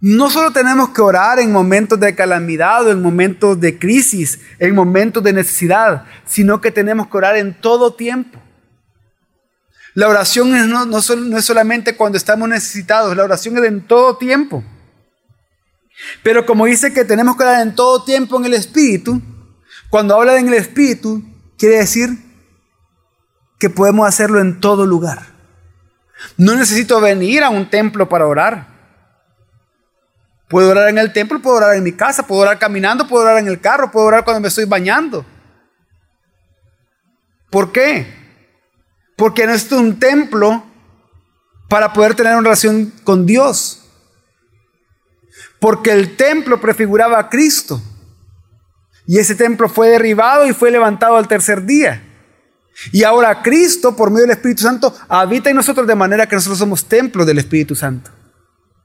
[0.02, 4.76] no solo tenemos que orar en momentos de calamidad o en momentos de crisis, en
[4.76, 8.42] momentos de necesidad, sino que tenemos que orar en todo tiempo.
[9.94, 10.98] La oración no, no
[11.38, 14.64] es solamente cuando estamos necesitados, la oración es en todo tiempo.
[16.22, 19.22] Pero como dice que tenemos que orar en todo tiempo en el Espíritu,
[19.90, 21.24] cuando habla en el Espíritu,
[21.58, 22.10] quiere decir
[23.58, 25.28] que podemos hacerlo en todo lugar.
[26.38, 28.75] No necesito venir a un templo para orar.
[30.48, 33.40] Puedo orar en el templo, puedo orar en mi casa, puedo orar caminando, puedo orar
[33.40, 35.26] en el carro, puedo orar cuando me estoy bañando.
[37.50, 38.06] ¿Por qué?
[39.16, 40.64] Porque no es un templo
[41.68, 43.82] para poder tener una relación con Dios.
[45.60, 47.82] Porque el templo prefiguraba a Cristo.
[49.08, 52.04] Y ese templo fue derribado y fue levantado al tercer día.
[52.92, 56.60] Y ahora Cristo, por medio del Espíritu Santo, habita en nosotros de manera que nosotros
[56.60, 58.12] somos templo del Espíritu Santo.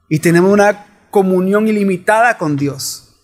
[0.07, 3.15] Y tenemos una comunión ilimitada con Dios.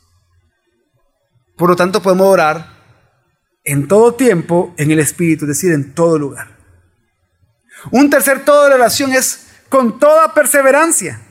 [1.58, 2.78] Por lo tanto, podemos orar
[3.64, 6.56] en todo tiempo en el Espíritu, es decir, en todo lugar.
[7.92, 11.22] Un tercer todo de la es con toda perseverancia.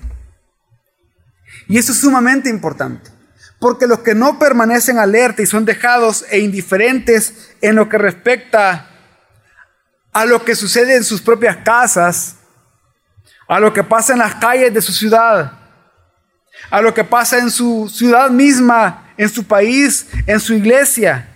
[1.68, 3.10] Y eso es sumamente importante.
[3.58, 8.90] Porque los que no permanecen alerta y son dejados e indiferentes en lo que respecta
[10.12, 12.36] a lo que sucede en sus propias casas,
[13.48, 15.65] a lo que pasa en las calles de su ciudad,
[16.70, 21.28] a lo que pasa en su ciudad misma, en su país, en su iglesia.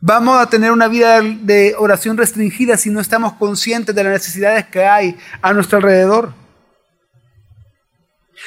[0.00, 4.66] Vamos a tener una vida de oración restringida si no estamos conscientes de las necesidades
[4.66, 6.32] que hay a nuestro alrededor.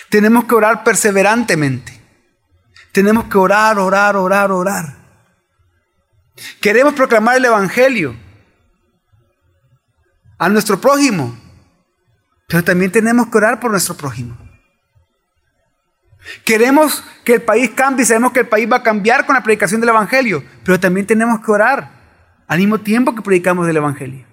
[0.10, 2.00] Tenemos que orar perseverantemente.
[2.92, 4.96] Tenemos que orar, orar, orar, orar.
[6.60, 8.16] Queremos proclamar el Evangelio
[10.38, 11.38] a nuestro prójimo,
[12.52, 14.38] pero también tenemos que orar por nuestro prójimo.
[16.44, 19.80] Queremos que el país cambie, sabemos que el país va a cambiar con la predicación
[19.80, 21.90] del Evangelio, pero también tenemos que orar
[22.46, 24.28] al mismo tiempo que predicamos del Evangelio.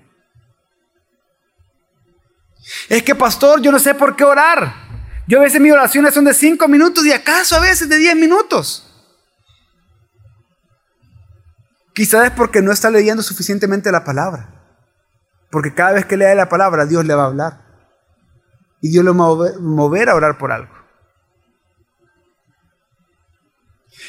[2.88, 4.74] Es que, pastor, yo no sé por qué orar.
[5.28, 8.16] Yo a veces mis oraciones son de cinco minutos y acaso a veces de diez
[8.16, 8.85] minutos.
[11.94, 14.48] Quizás es porque no está leyendo suficientemente la palabra.
[15.52, 17.67] Porque cada vez que lea la palabra, Dios le va a hablar.
[18.80, 20.72] Y Dios lo va a mover a orar por algo.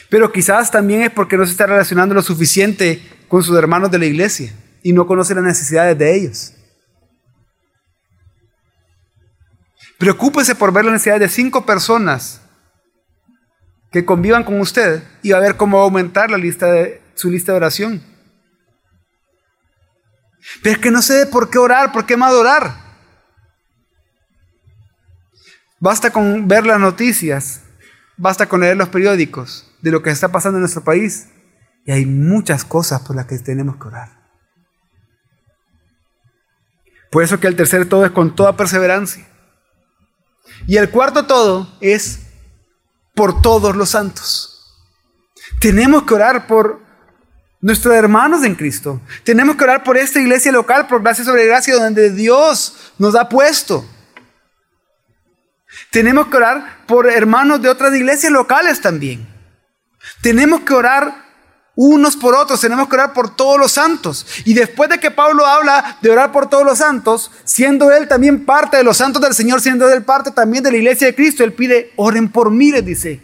[0.09, 3.99] Pero quizás también es porque no se está relacionando lo suficiente con sus hermanos de
[3.99, 6.53] la iglesia y no conoce las necesidades de ellos.
[9.97, 12.41] Preocúpese por ver la necesidad de cinco personas
[13.91, 17.51] que convivan con usted y va a ver cómo aumentar la lista de, su lista
[17.51, 18.03] de oración.
[20.63, 22.88] Pero es que no sé por qué orar, por qué más orar.
[25.79, 27.61] Basta con ver las noticias,
[28.17, 31.29] basta con leer los periódicos de lo que está pasando en nuestro país
[31.85, 34.19] y hay muchas cosas por las que tenemos que orar.
[37.09, 39.27] Por eso que el tercer todo es con toda perseverancia.
[40.67, 42.19] Y el cuarto todo es
[43.15, 44.55] por todos los santos.
[45.59, 46.81] Tenemos que orar por
[47.61, 49.01] nuestros hermanos en Cristo.
[49.23, 53.27] Tenemos que orar por esta iglesia local, por gracia sobre gracia, donde Dios nos ha
[53.27, 53.85] puesto.
[55.91, 59.27] Tenemos que orar por hermanos de otras iglesias locales también.
[60.21, 61.29] Tenemos que orar
[61.81, 64.25] unos por otros, tenemos que orar por todos los santos.
[64.45, 68.45] Y después de que Pablo habla de orar por todos los santos, siendo él también
[68.45, 71.43] parte de los santos del Señor, siendo él parte también de la iglesia de Cristo,
[71.43, 73.21] él pide, oren por mí, les dice.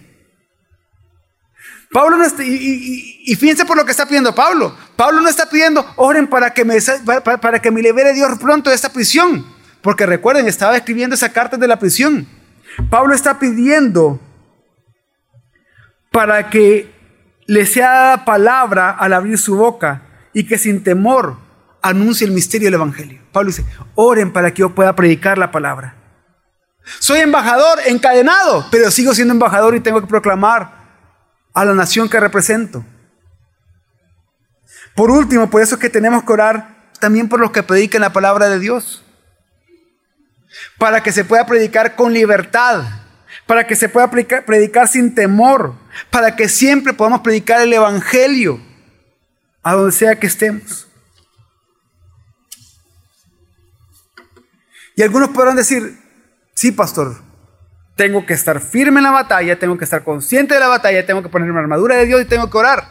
[1.91, 4.75] Pablo y, fíjense por lo que está pidiendo Pablo.
[4.95, 8.75] Pablo no está pidiendo, oren para que me, para, para me libere Dios pronto de
[8.75, 9.45] esta prisión.
[9.81, 12.27] Porque recuerden, estaba escribiendo esa carta de la prisión.
[12.89, 14.19] Pablo está pidiendo
[16.11, 16.93] para que
[17.47, 20.01] le sea dada palabra al abrir su boca
[20.33, 21.37] y que sin temor
[21.81, 23.21] anuncie el misterio del Evangelio.
[23.31, 23.65] Pablo dice,
[23.95, 25.95] oren para que yo pueda predicar la palabra.
[26.99, 30.85] Soy embajador encadenado, pero sigo siendo embajador y tengo que proclamar
[31.53, 32.83] a la nación que represento.
[34.95, 38.13] Por último, por eso es que tenemos que orar también por los que prediquen la
[38.13, 39.04] palabra de Dios.
[40.77, 42.83] Para que se pueda predicar con libertad,
[43.45, 45.75] para que se pueda predicar sin temor,
[46.09, 48.59] para que siempre podamos predicar el Evangelio
[49.61, 50.87] a donde sea que estemos.
[54.95, 55.99] Y algunos podrán decir,
[56.53, 57.21] sí, pastor,
[57.95, 61.21] tengo que estar firme en la batalla, tengo que estar consciente de la batalla, tengo
[61.21, 62.87] que poner una armadura de Dios y tengo que orar.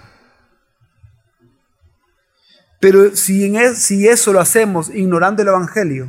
[2.80, 6.08] Pero si eso lo hacemos ignorando el Evangelio,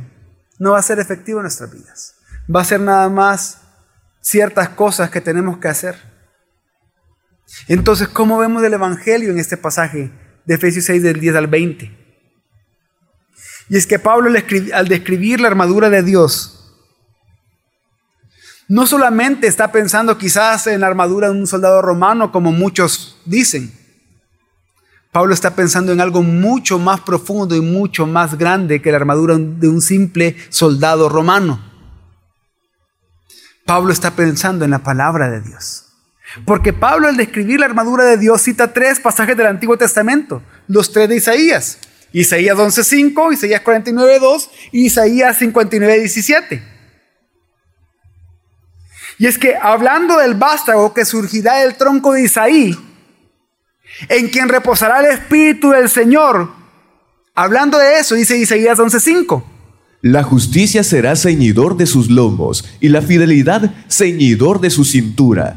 [0.58, 2.14] no va a ser efectivo en nuestras vidas.
[2.54, 3.58] Va a ser nada más
[4.20, 5.96] ciertas cosas que tenemos que hacer.
[7.68, 10.10] Entonces, ¿cómo vemos el Evangelio en este pasaje
[10.44, 12.06] de Efesios 6 del 10 al 20?
[13.68, 14.30] Y es que Pablo
[14.74, 16.56] al describir la armadura de Dios,
[18.68, 23.72] no solamente está pensando quizás en la armadura de un soldado romano, como muchos dicen.
[25.16, 29.38] Pablo está pensando en algo mucho más profundo y mucho más grande que la armadura
[29.38, 31.58] de un simple soldado romano.
[33.64, 35.86] Pablo está pensando en la palabra de Dios.
[36.44, 40.92] Porque Pablo al describir la armadura de Dios cita tres pasajes del Antiguo Testamento, los
[40.92, 41.78] tres de Isaías.
[42.12, 46.62] Isaías 11.5, Isaías 49.2 y Isaías 59.17.
[49.16, 52.76] Y es que hablando del vástago que surgirá del tronco de Isaí,
[54.08, 56.50] en quien reposará el Espíritu del Señor,
[57.34, 59.42] hablando de eso, dice Isaías 11.5.
[60.02, 65.56] La justicia será ceñidor de sus lomos y la fidelidad ceñidor de su cintura.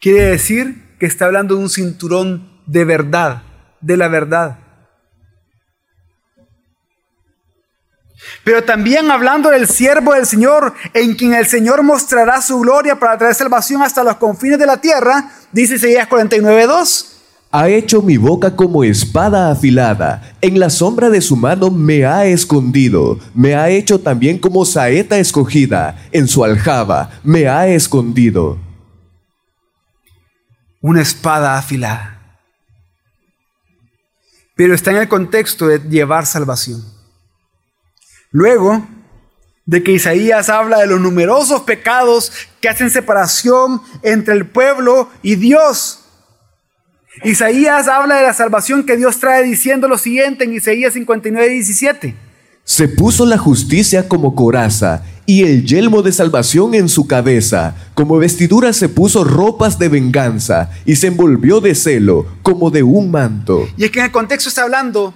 [0.00, 3.42] Quiere decir que está hablando de un cinturón de verdad,
[3.80, 4.58] de la verdad.
[8.44, 13.18] Pero también hablando del siervo del Señor, en quien el Señor mostrará su gloria para
[13.18, 17.09] traer salvación hasta los confines de la tierra, dice Isaías 49.2.
[17.52, 22.24] Ha hecho mi boca como espada afilada, en la sombra de su mano me ha
[22.26, 28.58] escondido, me ha hecho también como saeta escogida, en su aljaba me ha escondido
[30.80, 32.38] una espada afilada.
[34.56, 36.84] Pero está en el contexto de llevar salvación.
[38.30, 38.86] Luego
[39.66, 45.36] de que Isaías habla de los numerosos pecados que hacen separación entre el pueblo y
[45.36, 45.99] Dios.
[47.24, 52.14] Isaías habla de la salvación que Dios trae diciendo lo siguiente en Isaías 59, 17.
[52.62, 57.74] Se puso la justicia como coraza y el yelmo de salvación en su cabeza.
[57.94, 63.10] Como vestidura se puso ropas de venganza y se envolvió de celo como de un
[63.10, 63.68] manto.
[63.76, 65.12] Y es que en el contexto está hablando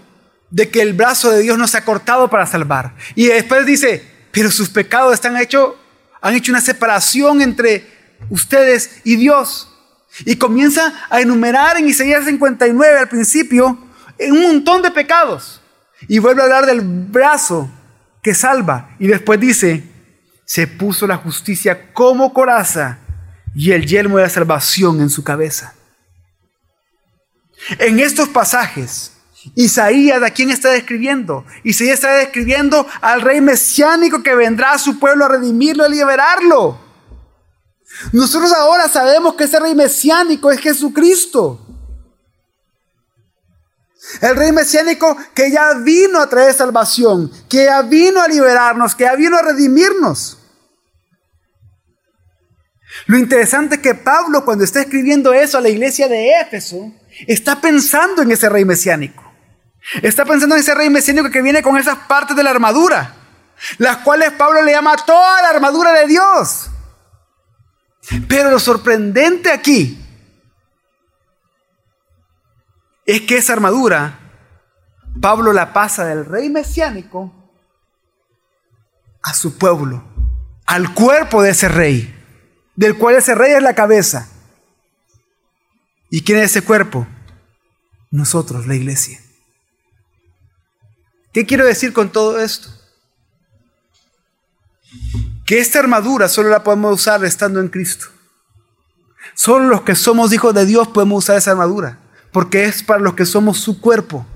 [0.51, 2.97] de que el brazo de Dios no se ha cortado para salvar.
[3.14, 5.76] Y después dice, pero sus pecados están hecho,
[6.20, 7.86] han hecho una separación entre
[8.30, 9.74] ustedes y Dios.
[10.20, 13.78] Y comienza a enumerar en Isaías 59 al principio
[14.18, 15.60] un montón de pecados.
[16.08, 17.70] Y vuelve a hablar del brazo
[18.22, 18.90] que salva.
[18.98, 19.84] Y después dice,
[20.44, 22.98] se puso la justicia como coraza
[23.54, 25.74] y el yelmo de la salvación en su cabeza.
[27.78, 29.12] En estos pasajes,
[29.54, 31.44] Isaías, ¿a quién está describiendo?
[31.62, 36.84] Isaías está describiendo al rey mesiánico que vendrá a su pueblo a redimirlo, a liberarlo.
[38.12, 41.61] Nosotros ahora sabemos que ese rey mesiánico es Jesucristo.
[44.20, 49.05] El rey mesiánico que ya vino a traer salvación, que ya vino a liberarnos, que
[49.05, 50.38] ya vino a redimirnos.
[53.07, 56.92] Lo interesante es que Pablo cuando está escribiendo eso a la iglesia de Éfeso,
[57.26, 59.22] está pensando en ese rey mesiánico.
[60.03, 63.14] Está pensando en ese rey mesiánico que viene con esas partes de la armadura,
[63.78, 66.70] las cuales Pablo le llama toda la armadura de Dios.
[68.28, 69.98] Pero lo sorprendente aquí
[73.07, 74.18] es que esa armadura,
[75.20, 77.32] Pablo la pasa del rey mesiánico
[79.22, 80.05] a su pueblo,
[80.66, 82.14] al cuerpo de ese rey,
[82.76, 84.28] del cual ese rey es la cabeza.
[86.11, 87.07] ¿Y quién es ese cuerpo?
[88.14, 89.20] nosotros, la iglesia.
[91.32, 92.68] ¿Qué quiero decir con todo esto?
[95.45, 98.07] Que esta armadura solo la podemos usar estando en Cristo.
[99.34, 101.99] Solo los que somos hijos de Dios podemos usar esa armadura,
[102.32, 104.26] porque es para los que somos su cuerpo.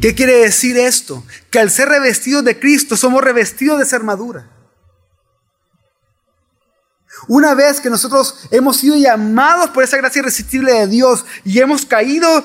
[0.00, 1.24] ¿Qué quiere decir esto?
[1.50, 4.50] Que al ser revestidos de Cristo somos revestidos de esa armadura.
[7.28, 11.86] Una vez que nosotros hemos sido llamados por esa gracia irresistible de Dios y hemos
[11.86, 12.44] caído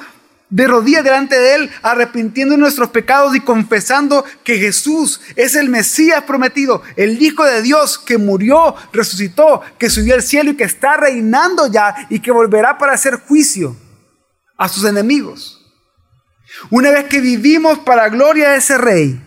[0.51, 6.23] de rodillas delante de Él, arrepintiendo nuestros pecados y confesando que Jesús es el Mesías
[6.23, 10.97] prometido, el Hijo de Dios que murió, resucitó, que subió al cielo y que está
[10.97, 13.75] reinando ya y que volverá para hacer juicio
[14.57, 15.57] a sus enemigos.
[16.69, 19.21] Una vez que vivimos para gloria de ese Rey,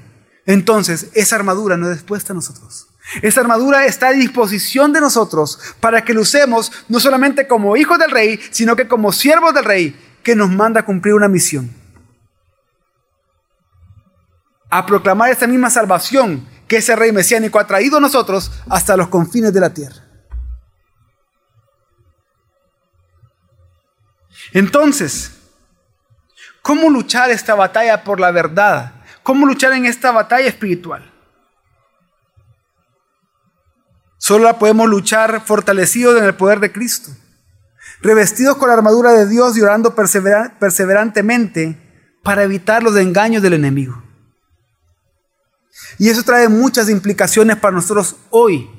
[0.46, 2.88] entonces esa armadura no es dispuesta a nosotros.
[3.22, 7.98] Esa armadura está a disposición de nosotros para que lo usemos no solamente como hijos
[7.98, 11.70] del Rey, sino que como siervos del Rey que nos manda a cumplir una misión.
[14.70, 19.08] A proclamar esta misma salvación que ese rey mesiánico ha traído a nosotros hasta los
[19.08, 20.02] confines de la tierra.
[24.52, 25.30] Entonces,
[26.62, 28.94] ¿cómo luchar esta batalla por la verdad?
[29.22, 31.12] ¿Cómo luchar en esta batalla espiritual?
[34.16, 37.10] Solo la podemos luchar fortalecidos en el poder de Cristo
[38.04, 41.80] revestidos con la armadura de Dios y orando perseverantemente
[42.22, 44.02] para evitar los engaños del enemigo.
[45.98, 48.70] Y eso trae muchas implicaciones para nosotros hoy.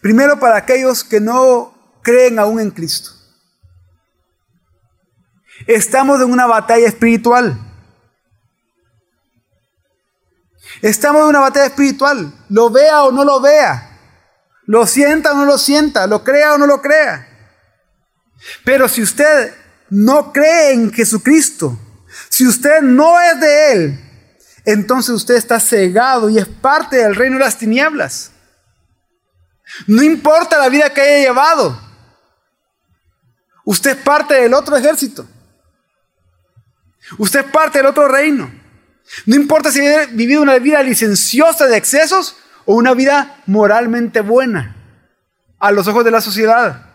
[0.00, 3.10] Primero para aquellos que no creen aún en Cristo.
[5.66, 7.58] Estamos en una batalla espiritual.
[10.82, 13.93] Estamos en una batalla espiritual, lo vea o no lo vea.
[14.66, 17.28] Lo sienta o no lo sienta, lo crea o no lo crea.
[18.64, 19.54] Pero si usted
[19.90, 21.78] no cree en Jesucristo,
[22.28, 24.00] si usted no es de Él,
[24.64, 28.30] entonces usted está cegado y es parte del reino de las tinieblas.
[29.86, 31.78] No importa la vida que haya llevado,
[33.64, 35.26] usted es parte del otro ejército.
[37.18, 38.50] Usted es parte del otro reino.
[39.26, 42.36] No importa si ha vivido una vida licenciosa de excesos
[42.66, 44.76] o una vida moralmente buena
[45.58, 46.86] a los ojos de la sociedad.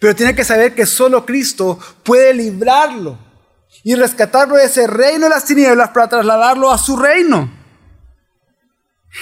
[0.00, 3.18] Pero tiene que saber que solo Cristo puede librarlo
[3.82, 7.50] y rescatarlo de ese reino de las tinieblas para trasladarlo a su reino.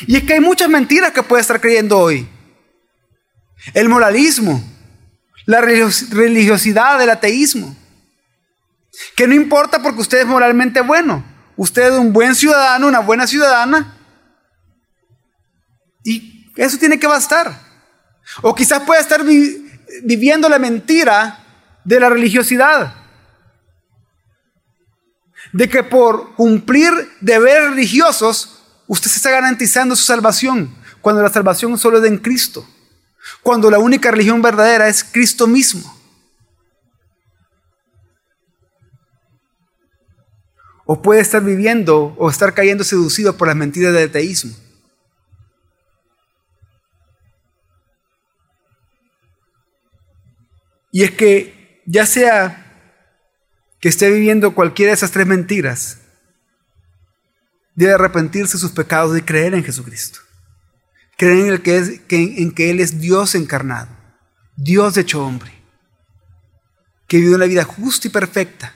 [0.06, 2.28] Y es que hay muchas mentiras que puede estar creyendo hoy.
[3.74, 4.62] El moralismo,
[5.46, 7.76] la religiosidad, el ateísmo.
[9.16, 11.24] Que no importa porque usted es moralmente bueno.
[11.56, 13.98] Usted es un buen ciudadano, una buena ciudadana.
[16.04, 17.58] Y eso tiene que bastar.
[18.40, 19.22] O quizás pueda estar
[20.02, 21.38] viviendo la mentira
[21.84, 22.94] de la religiosidad.
[25.52, 31.76] De que por cumplir deberes religiosos, usted se está garantizando su salvación, cuando la salvación
[31.78, 32.66] solo es en Cristo.
[33.42, 35.82] Cuando la única religión verdadera es Cristo mismo.
[40.84, 44.54] O puede estar viviendo o estar cayendo seducido por las mentiras del ateísmo.
[50.92, 52.58] Y es que ya sea
[53.80, 55.98] que esté viviendo cualquiera de esas tres mentiras,
[57.74, 60.20] debe arrepentirse de sus pecados y creer en Jesucristo.
[61.16, 63.88] Creer en, el que, es, en que Él es Dios encarnado,
[64.56, 65.52] Dios hecho hombre,
[67.08, 68.74] que vivió una vida justa y perfecta,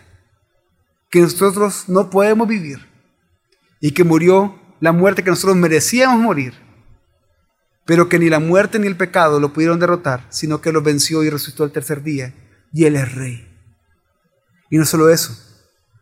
[1.10, 2.86] que nosotros no podemos vivir,
[3.80, 6.65] y que murió la muerte que nosotros merecíamos morir
[7.86, 11.22] pero que ni la muerte ni el pecado lo pudieron derrotar, sino que lo venció
[11.22, 12.34] y resucitó el tercer día,
[12.72, 13.48] y Él es rey.
[14.68, 15.34] Y no solo eso,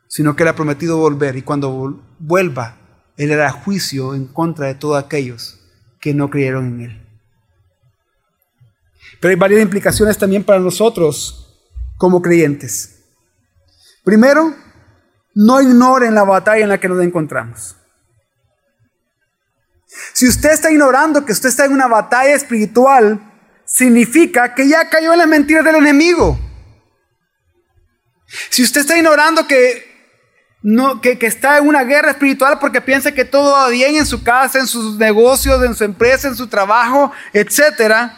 [0.09, 2.78] sino que Él ha prometido volver, y cuando vuelva,
[3.18, 5.61] Él hará juicio en contra de todos aquellos
[6.01, 7.07] que no creyeron en Él.
[9.20, 11.61] Pero hay varias implicaciones también para nosotros
[11.99, 13.03] como creyentes.
[14.03, 14.55] Primero,
[15.35, 17.76] no ignoren la batalla en la que nos encontramos.
[20.12, 23.20] Si usted está ignorando que usted está en una batalla espiritual,
[23.64, 26.38] significa que ya cayó en las mentiras del enemigo.
[28.51, 30.18] Si usted está ignorando que,
[30.62, 34.07] no, que, que, está en una guerra espiritual porque piensa que todo va bien en
[34.07, 38.11] su casa, en sus negocios, en su empresa, en su trabajo, etc.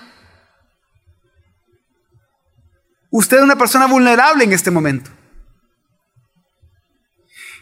[3.11, 5.11] Usted es una persona vulnerable en este momento.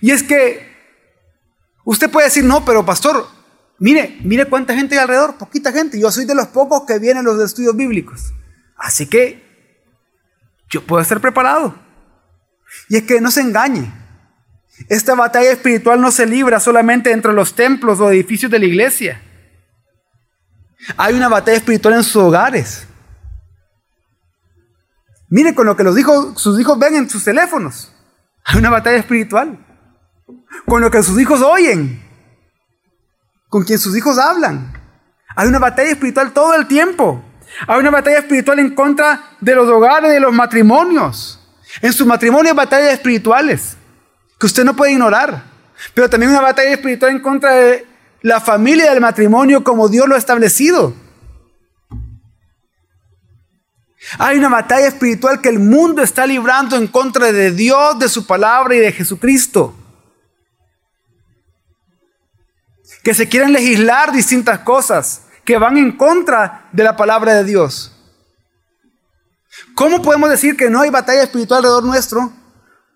[0.00, 0.72] Y es que
[1.84, 3.34] usted puede decir, no, pero pastor,
[3.79, 5.99] Mire, mire cuánta gente hay alrededor, poquita gente.
[5.99, 8.33] Yo soy de los pocos que vienen los estudios bíblicos.
[8.77, 9.43] Así que
[10.70, 11.75] yo puedo estar preparado.
[12.89, 13.93] Y es que no se engañe.
[14.89, 19.22] Esta batalla espiritual no se libra solamente entre los templos o edificios de la iglesia.
[20.97, 22.87] Hay una batalla espiritual en sus hogares.
[25.29, 27.93] Mire con lo que los hijos, sus hijos ven en sus teléfonos.
[28.45, 29.59] Hay una batalla espiritual.
[30.66, 32.03] Con lo que sus hijos oyen.
[33.55, 34.72] Con quien sus hijos hablan.
[35.36, 37.22] Hay una batalla espiritual todo el tiempo.
[37.68, 41.38] Hay una batalla espiritual en contra de los hogares, de los matrimonios.
[41.80, 43.76] En sus matrimonios hay batallas espirituales
[44.40, 45.44] que usted no puede ignorar.
[45.94, 47.86] Pero también una batalla espiritual en contra de
[48.22, 50.92] la familia del matrimonio como Dios lo ha establecido.
[54.18, 58.26] Hay una batalla espiritual que el mundo está librando en contra de Dios, de su
[58.26, 59.76] palabra y de Jesucristo.
[63.05, 67.92] Que se quieren legislar distintas cosas que van en contra de la palabra de Dios.
[69.74, 72.32] ¿Cómo podemos decir que no hay batalla espiritual alrededor nuestro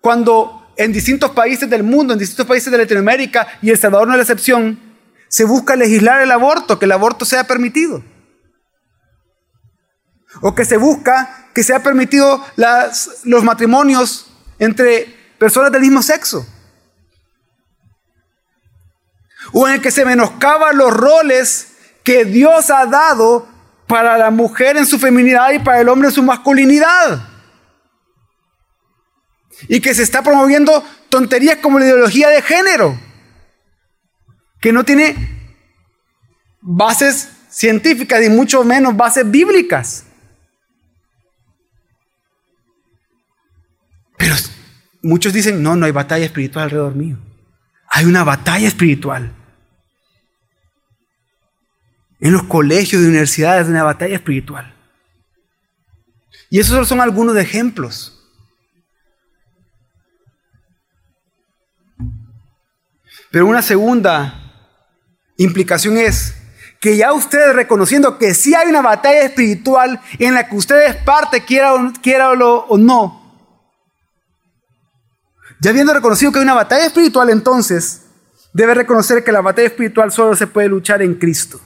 [0.01, 4.13] cuando en distintos países del mundo, en distintos países de Latinoamérica y El Salvador no
[4.13, 4.79] es la excepción,
[5.27, 8.03] se busca legislar el aborto, que el aborto sea permitido.
[10.41, 12.43] O que se busca que sea permitido
[13.25, 16.47] los matrimonios entre personas del mismo sexo.
[19.51, 23.47] O en el que se menoscaba los roles que Dios ha dado
[23.87, 27.27] para la mujer en su feminidad y para el hombre en su masculinidad.
[29.67, 32.99] Y que se está promoviendo tonterías como la ideología de género
[34.61, 35.15] que no tiene
[36.61, 40.05] bases científicas y mucho menos bases bíblicas.
[44.17, 44.35] Pero
[45.01, 47.17] muchos dicen, no, no hay batalla espiritual alrededor mío.
[47.89, 49.33] Hay una batalla espiritual.
[52.19, 54.75] En los colegios de universidades, una batalla espiritual.
[56.49, 58.15] Y esos son algunos ejemplos.
[63.31, 64.33] Pero una segunda
[65.37, 66.35] implicación es
[66.81, 71.43] que ya ustedes reconociendo que sí hay una batalla espiritual en la que ustedes parte,
[71.45, 73.19] quiera o, quiera o no,
[75.61, 78.03] ya habiendo reconocido que hay una batalla espiritual, entonces
[78.53, 81.59] debe reconocer que la batalla espiritual solo se puede luchar en Cristo.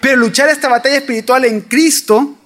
[0.00, 2.36] Pero luchar esta batalla espiritual en Cristo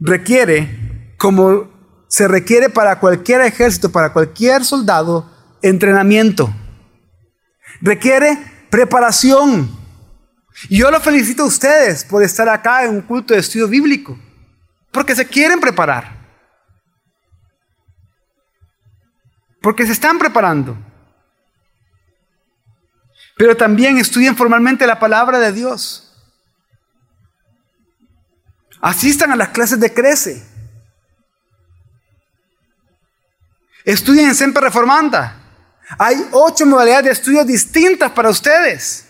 [0.00, 1.72] requiere, como
[2.08, 5.30] se requiere para cualquier ejército, para cualquier soldado,
[5.62, 6.52] entrenamiento
[7.80, 8.38] requiere
[8.70, 9.70] preparación.
[10.70, 14.18] Yo lo felicito a ustedes por estar acá en un culto de estudio bíblico,
[14.90, 16.16] porque se quieren preparar,
[19.60, 20.76] porque se están preparando.
[23.36, 26.12] Pero también estudien formalmente la palabra de Dios.
[28.80, 30.46] Asistan a las clases de Crece.
[33.84, 35.40] Estudien en Semper Reformanda.
[35.98, 39.06] Hay ocho modalidades de estudio distintas para ustedes.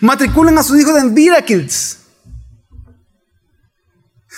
[0.00, 1.98] Matriculen a sus hijos en Vida Kids.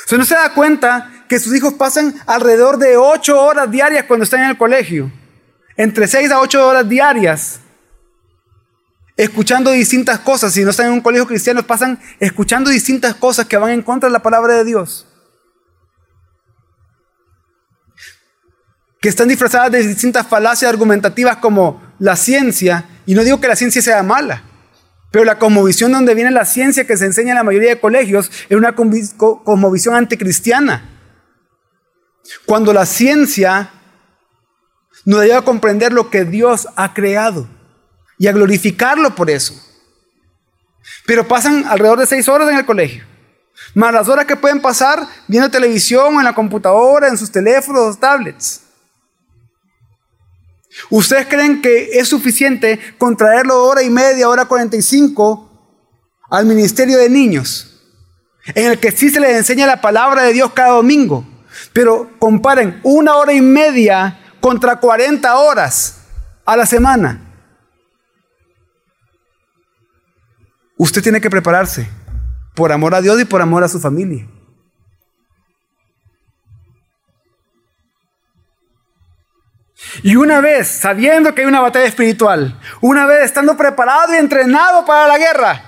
[0.07, 4.25] Si no se da cuenta que sus hijos pasan alrededor de ocho horas diarias cuando
[4.25, 5.11] están en el colegio.
[5.77, 7.61] Entre seis a ocho horas diarias.
[9.17, 10.53] Escuchando distintas cosas.
[10.53, 14.09] Si no están en un colegio cristiano, pasan escuchando distintas cosas que van en contra
[14.09, 15.07] de la palabra de Dios.
[19.05, 23.55] que están disfrazadas de distintas falacias argumentativas como la ciencia, y no digo que la
[23.55, 24.43] ciencia sea mala,
[25.11, 28.31] pero la cosmovisión donde viene la ciencia que se enseña en la mayoría de colegios
[28.49, 30.89] es una cosmovisión anticristiana.
[32.47, 33.73] Cuando la ciencia
[35.05, 37.49] nos ayuda a comprender lo que Dios ha creado
[38.19, 39.55] y a glorificarlo por eso.
[41.07, 43.05] Pero pasan alrededor de seis horas en el colegio.
[43.75, 48.63] Más las horas que pueden pasar viendo televisión, en la computadora, en sus teléfonos, tablets.
[50.91, 55.51] ¿Ustedes creen que es suficiente contraerlo hora y media, hora 45
[56.31, 57.71] al ministerio de niños?
[58.55, 61.25] En el que sí se les enseña la palabra de Dios cada domingo.
[61.73, 66.03] Pero comparen una hora y media contra 40 horas
[66.45, 67.19] a la semana.
[70.77, 71.89] Usted tiene que prepararse
[72.55, 74.29] por amor a Dios y por amor a su familia.
[80.03, 84.85] Y una vez, sabiendo que hay una batalla espiritual, una vez estando preparado y entrenado
[84.85, 85.65] para la guerra,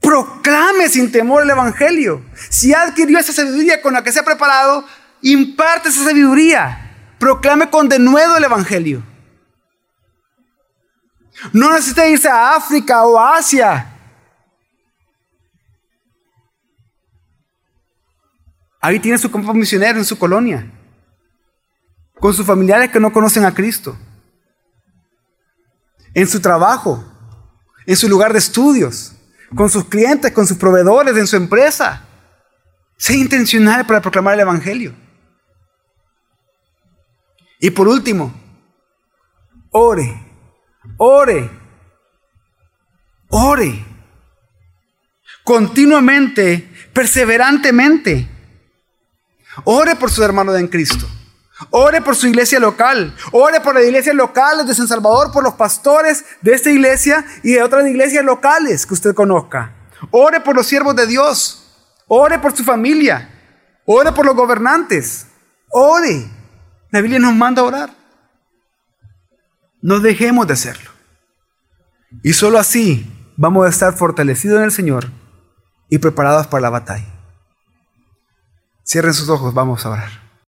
[0.00, 2.24] proclame sin temor el Evangelio.
[2.48, 4.84] Si adquirió esa sabiduría con la que se ha preparado,
[5.20, 6.86] imparte esa sabiduría
[7.20, 9.02] proclame con denuedo el Evangelio.
[11.52, 13.86] No necesita irse a África o Asia.
[18.80, 20.72] Ahí tiene su campo misionero en su colonia,
[22.18, 23.96] con sus familiares que no conocen a Cristo,
[26.14, 27.04] en su trabajo,
[27.84, 29.12] en su lugar de estudios,
[29.54, 32.06] con sus clientes, con sus proveedores, en su empresa.
[32.96, 34.94] Sea intencional para proclamar el Evangelio.
[37.60, 38.32] Y por último,
[39.70, 40.26] ore,
[40.96, 41.50] ore,
[43.28, 43.86] ore.
[45.44, 48.28] Continuamente, perseverantemente.
[49.64, 51.06] Ore por su hermano en Cristo.
[51.70, 53.14] Ore por su iglesia local.
[53.32, 57.52] Ore por las iglesias locales de San Salvador, por los pastores de esta iglesia y
[57.52, 59.74] de otras iglesias locales que usted conozca.
[60.10, 61.66] Ore por los siervos de Dios.
[62.06, 63.28] Ore por su familia.
[63.84, 65.26] Ore por los gobernantes.
[65.68, 66.39] Ore.
[66.90, 67.90] La Biblia nos manda a orar.
[69.82, 70.90] No dejemos de hacerlo.
[72.22, 75.08] Y solo así vamos a estar fortalecidos en el Señor
[75.88, 77.06] y preparados para la batalla.
[78.84, 80.19] Cierren sus ojos, vamos a orar.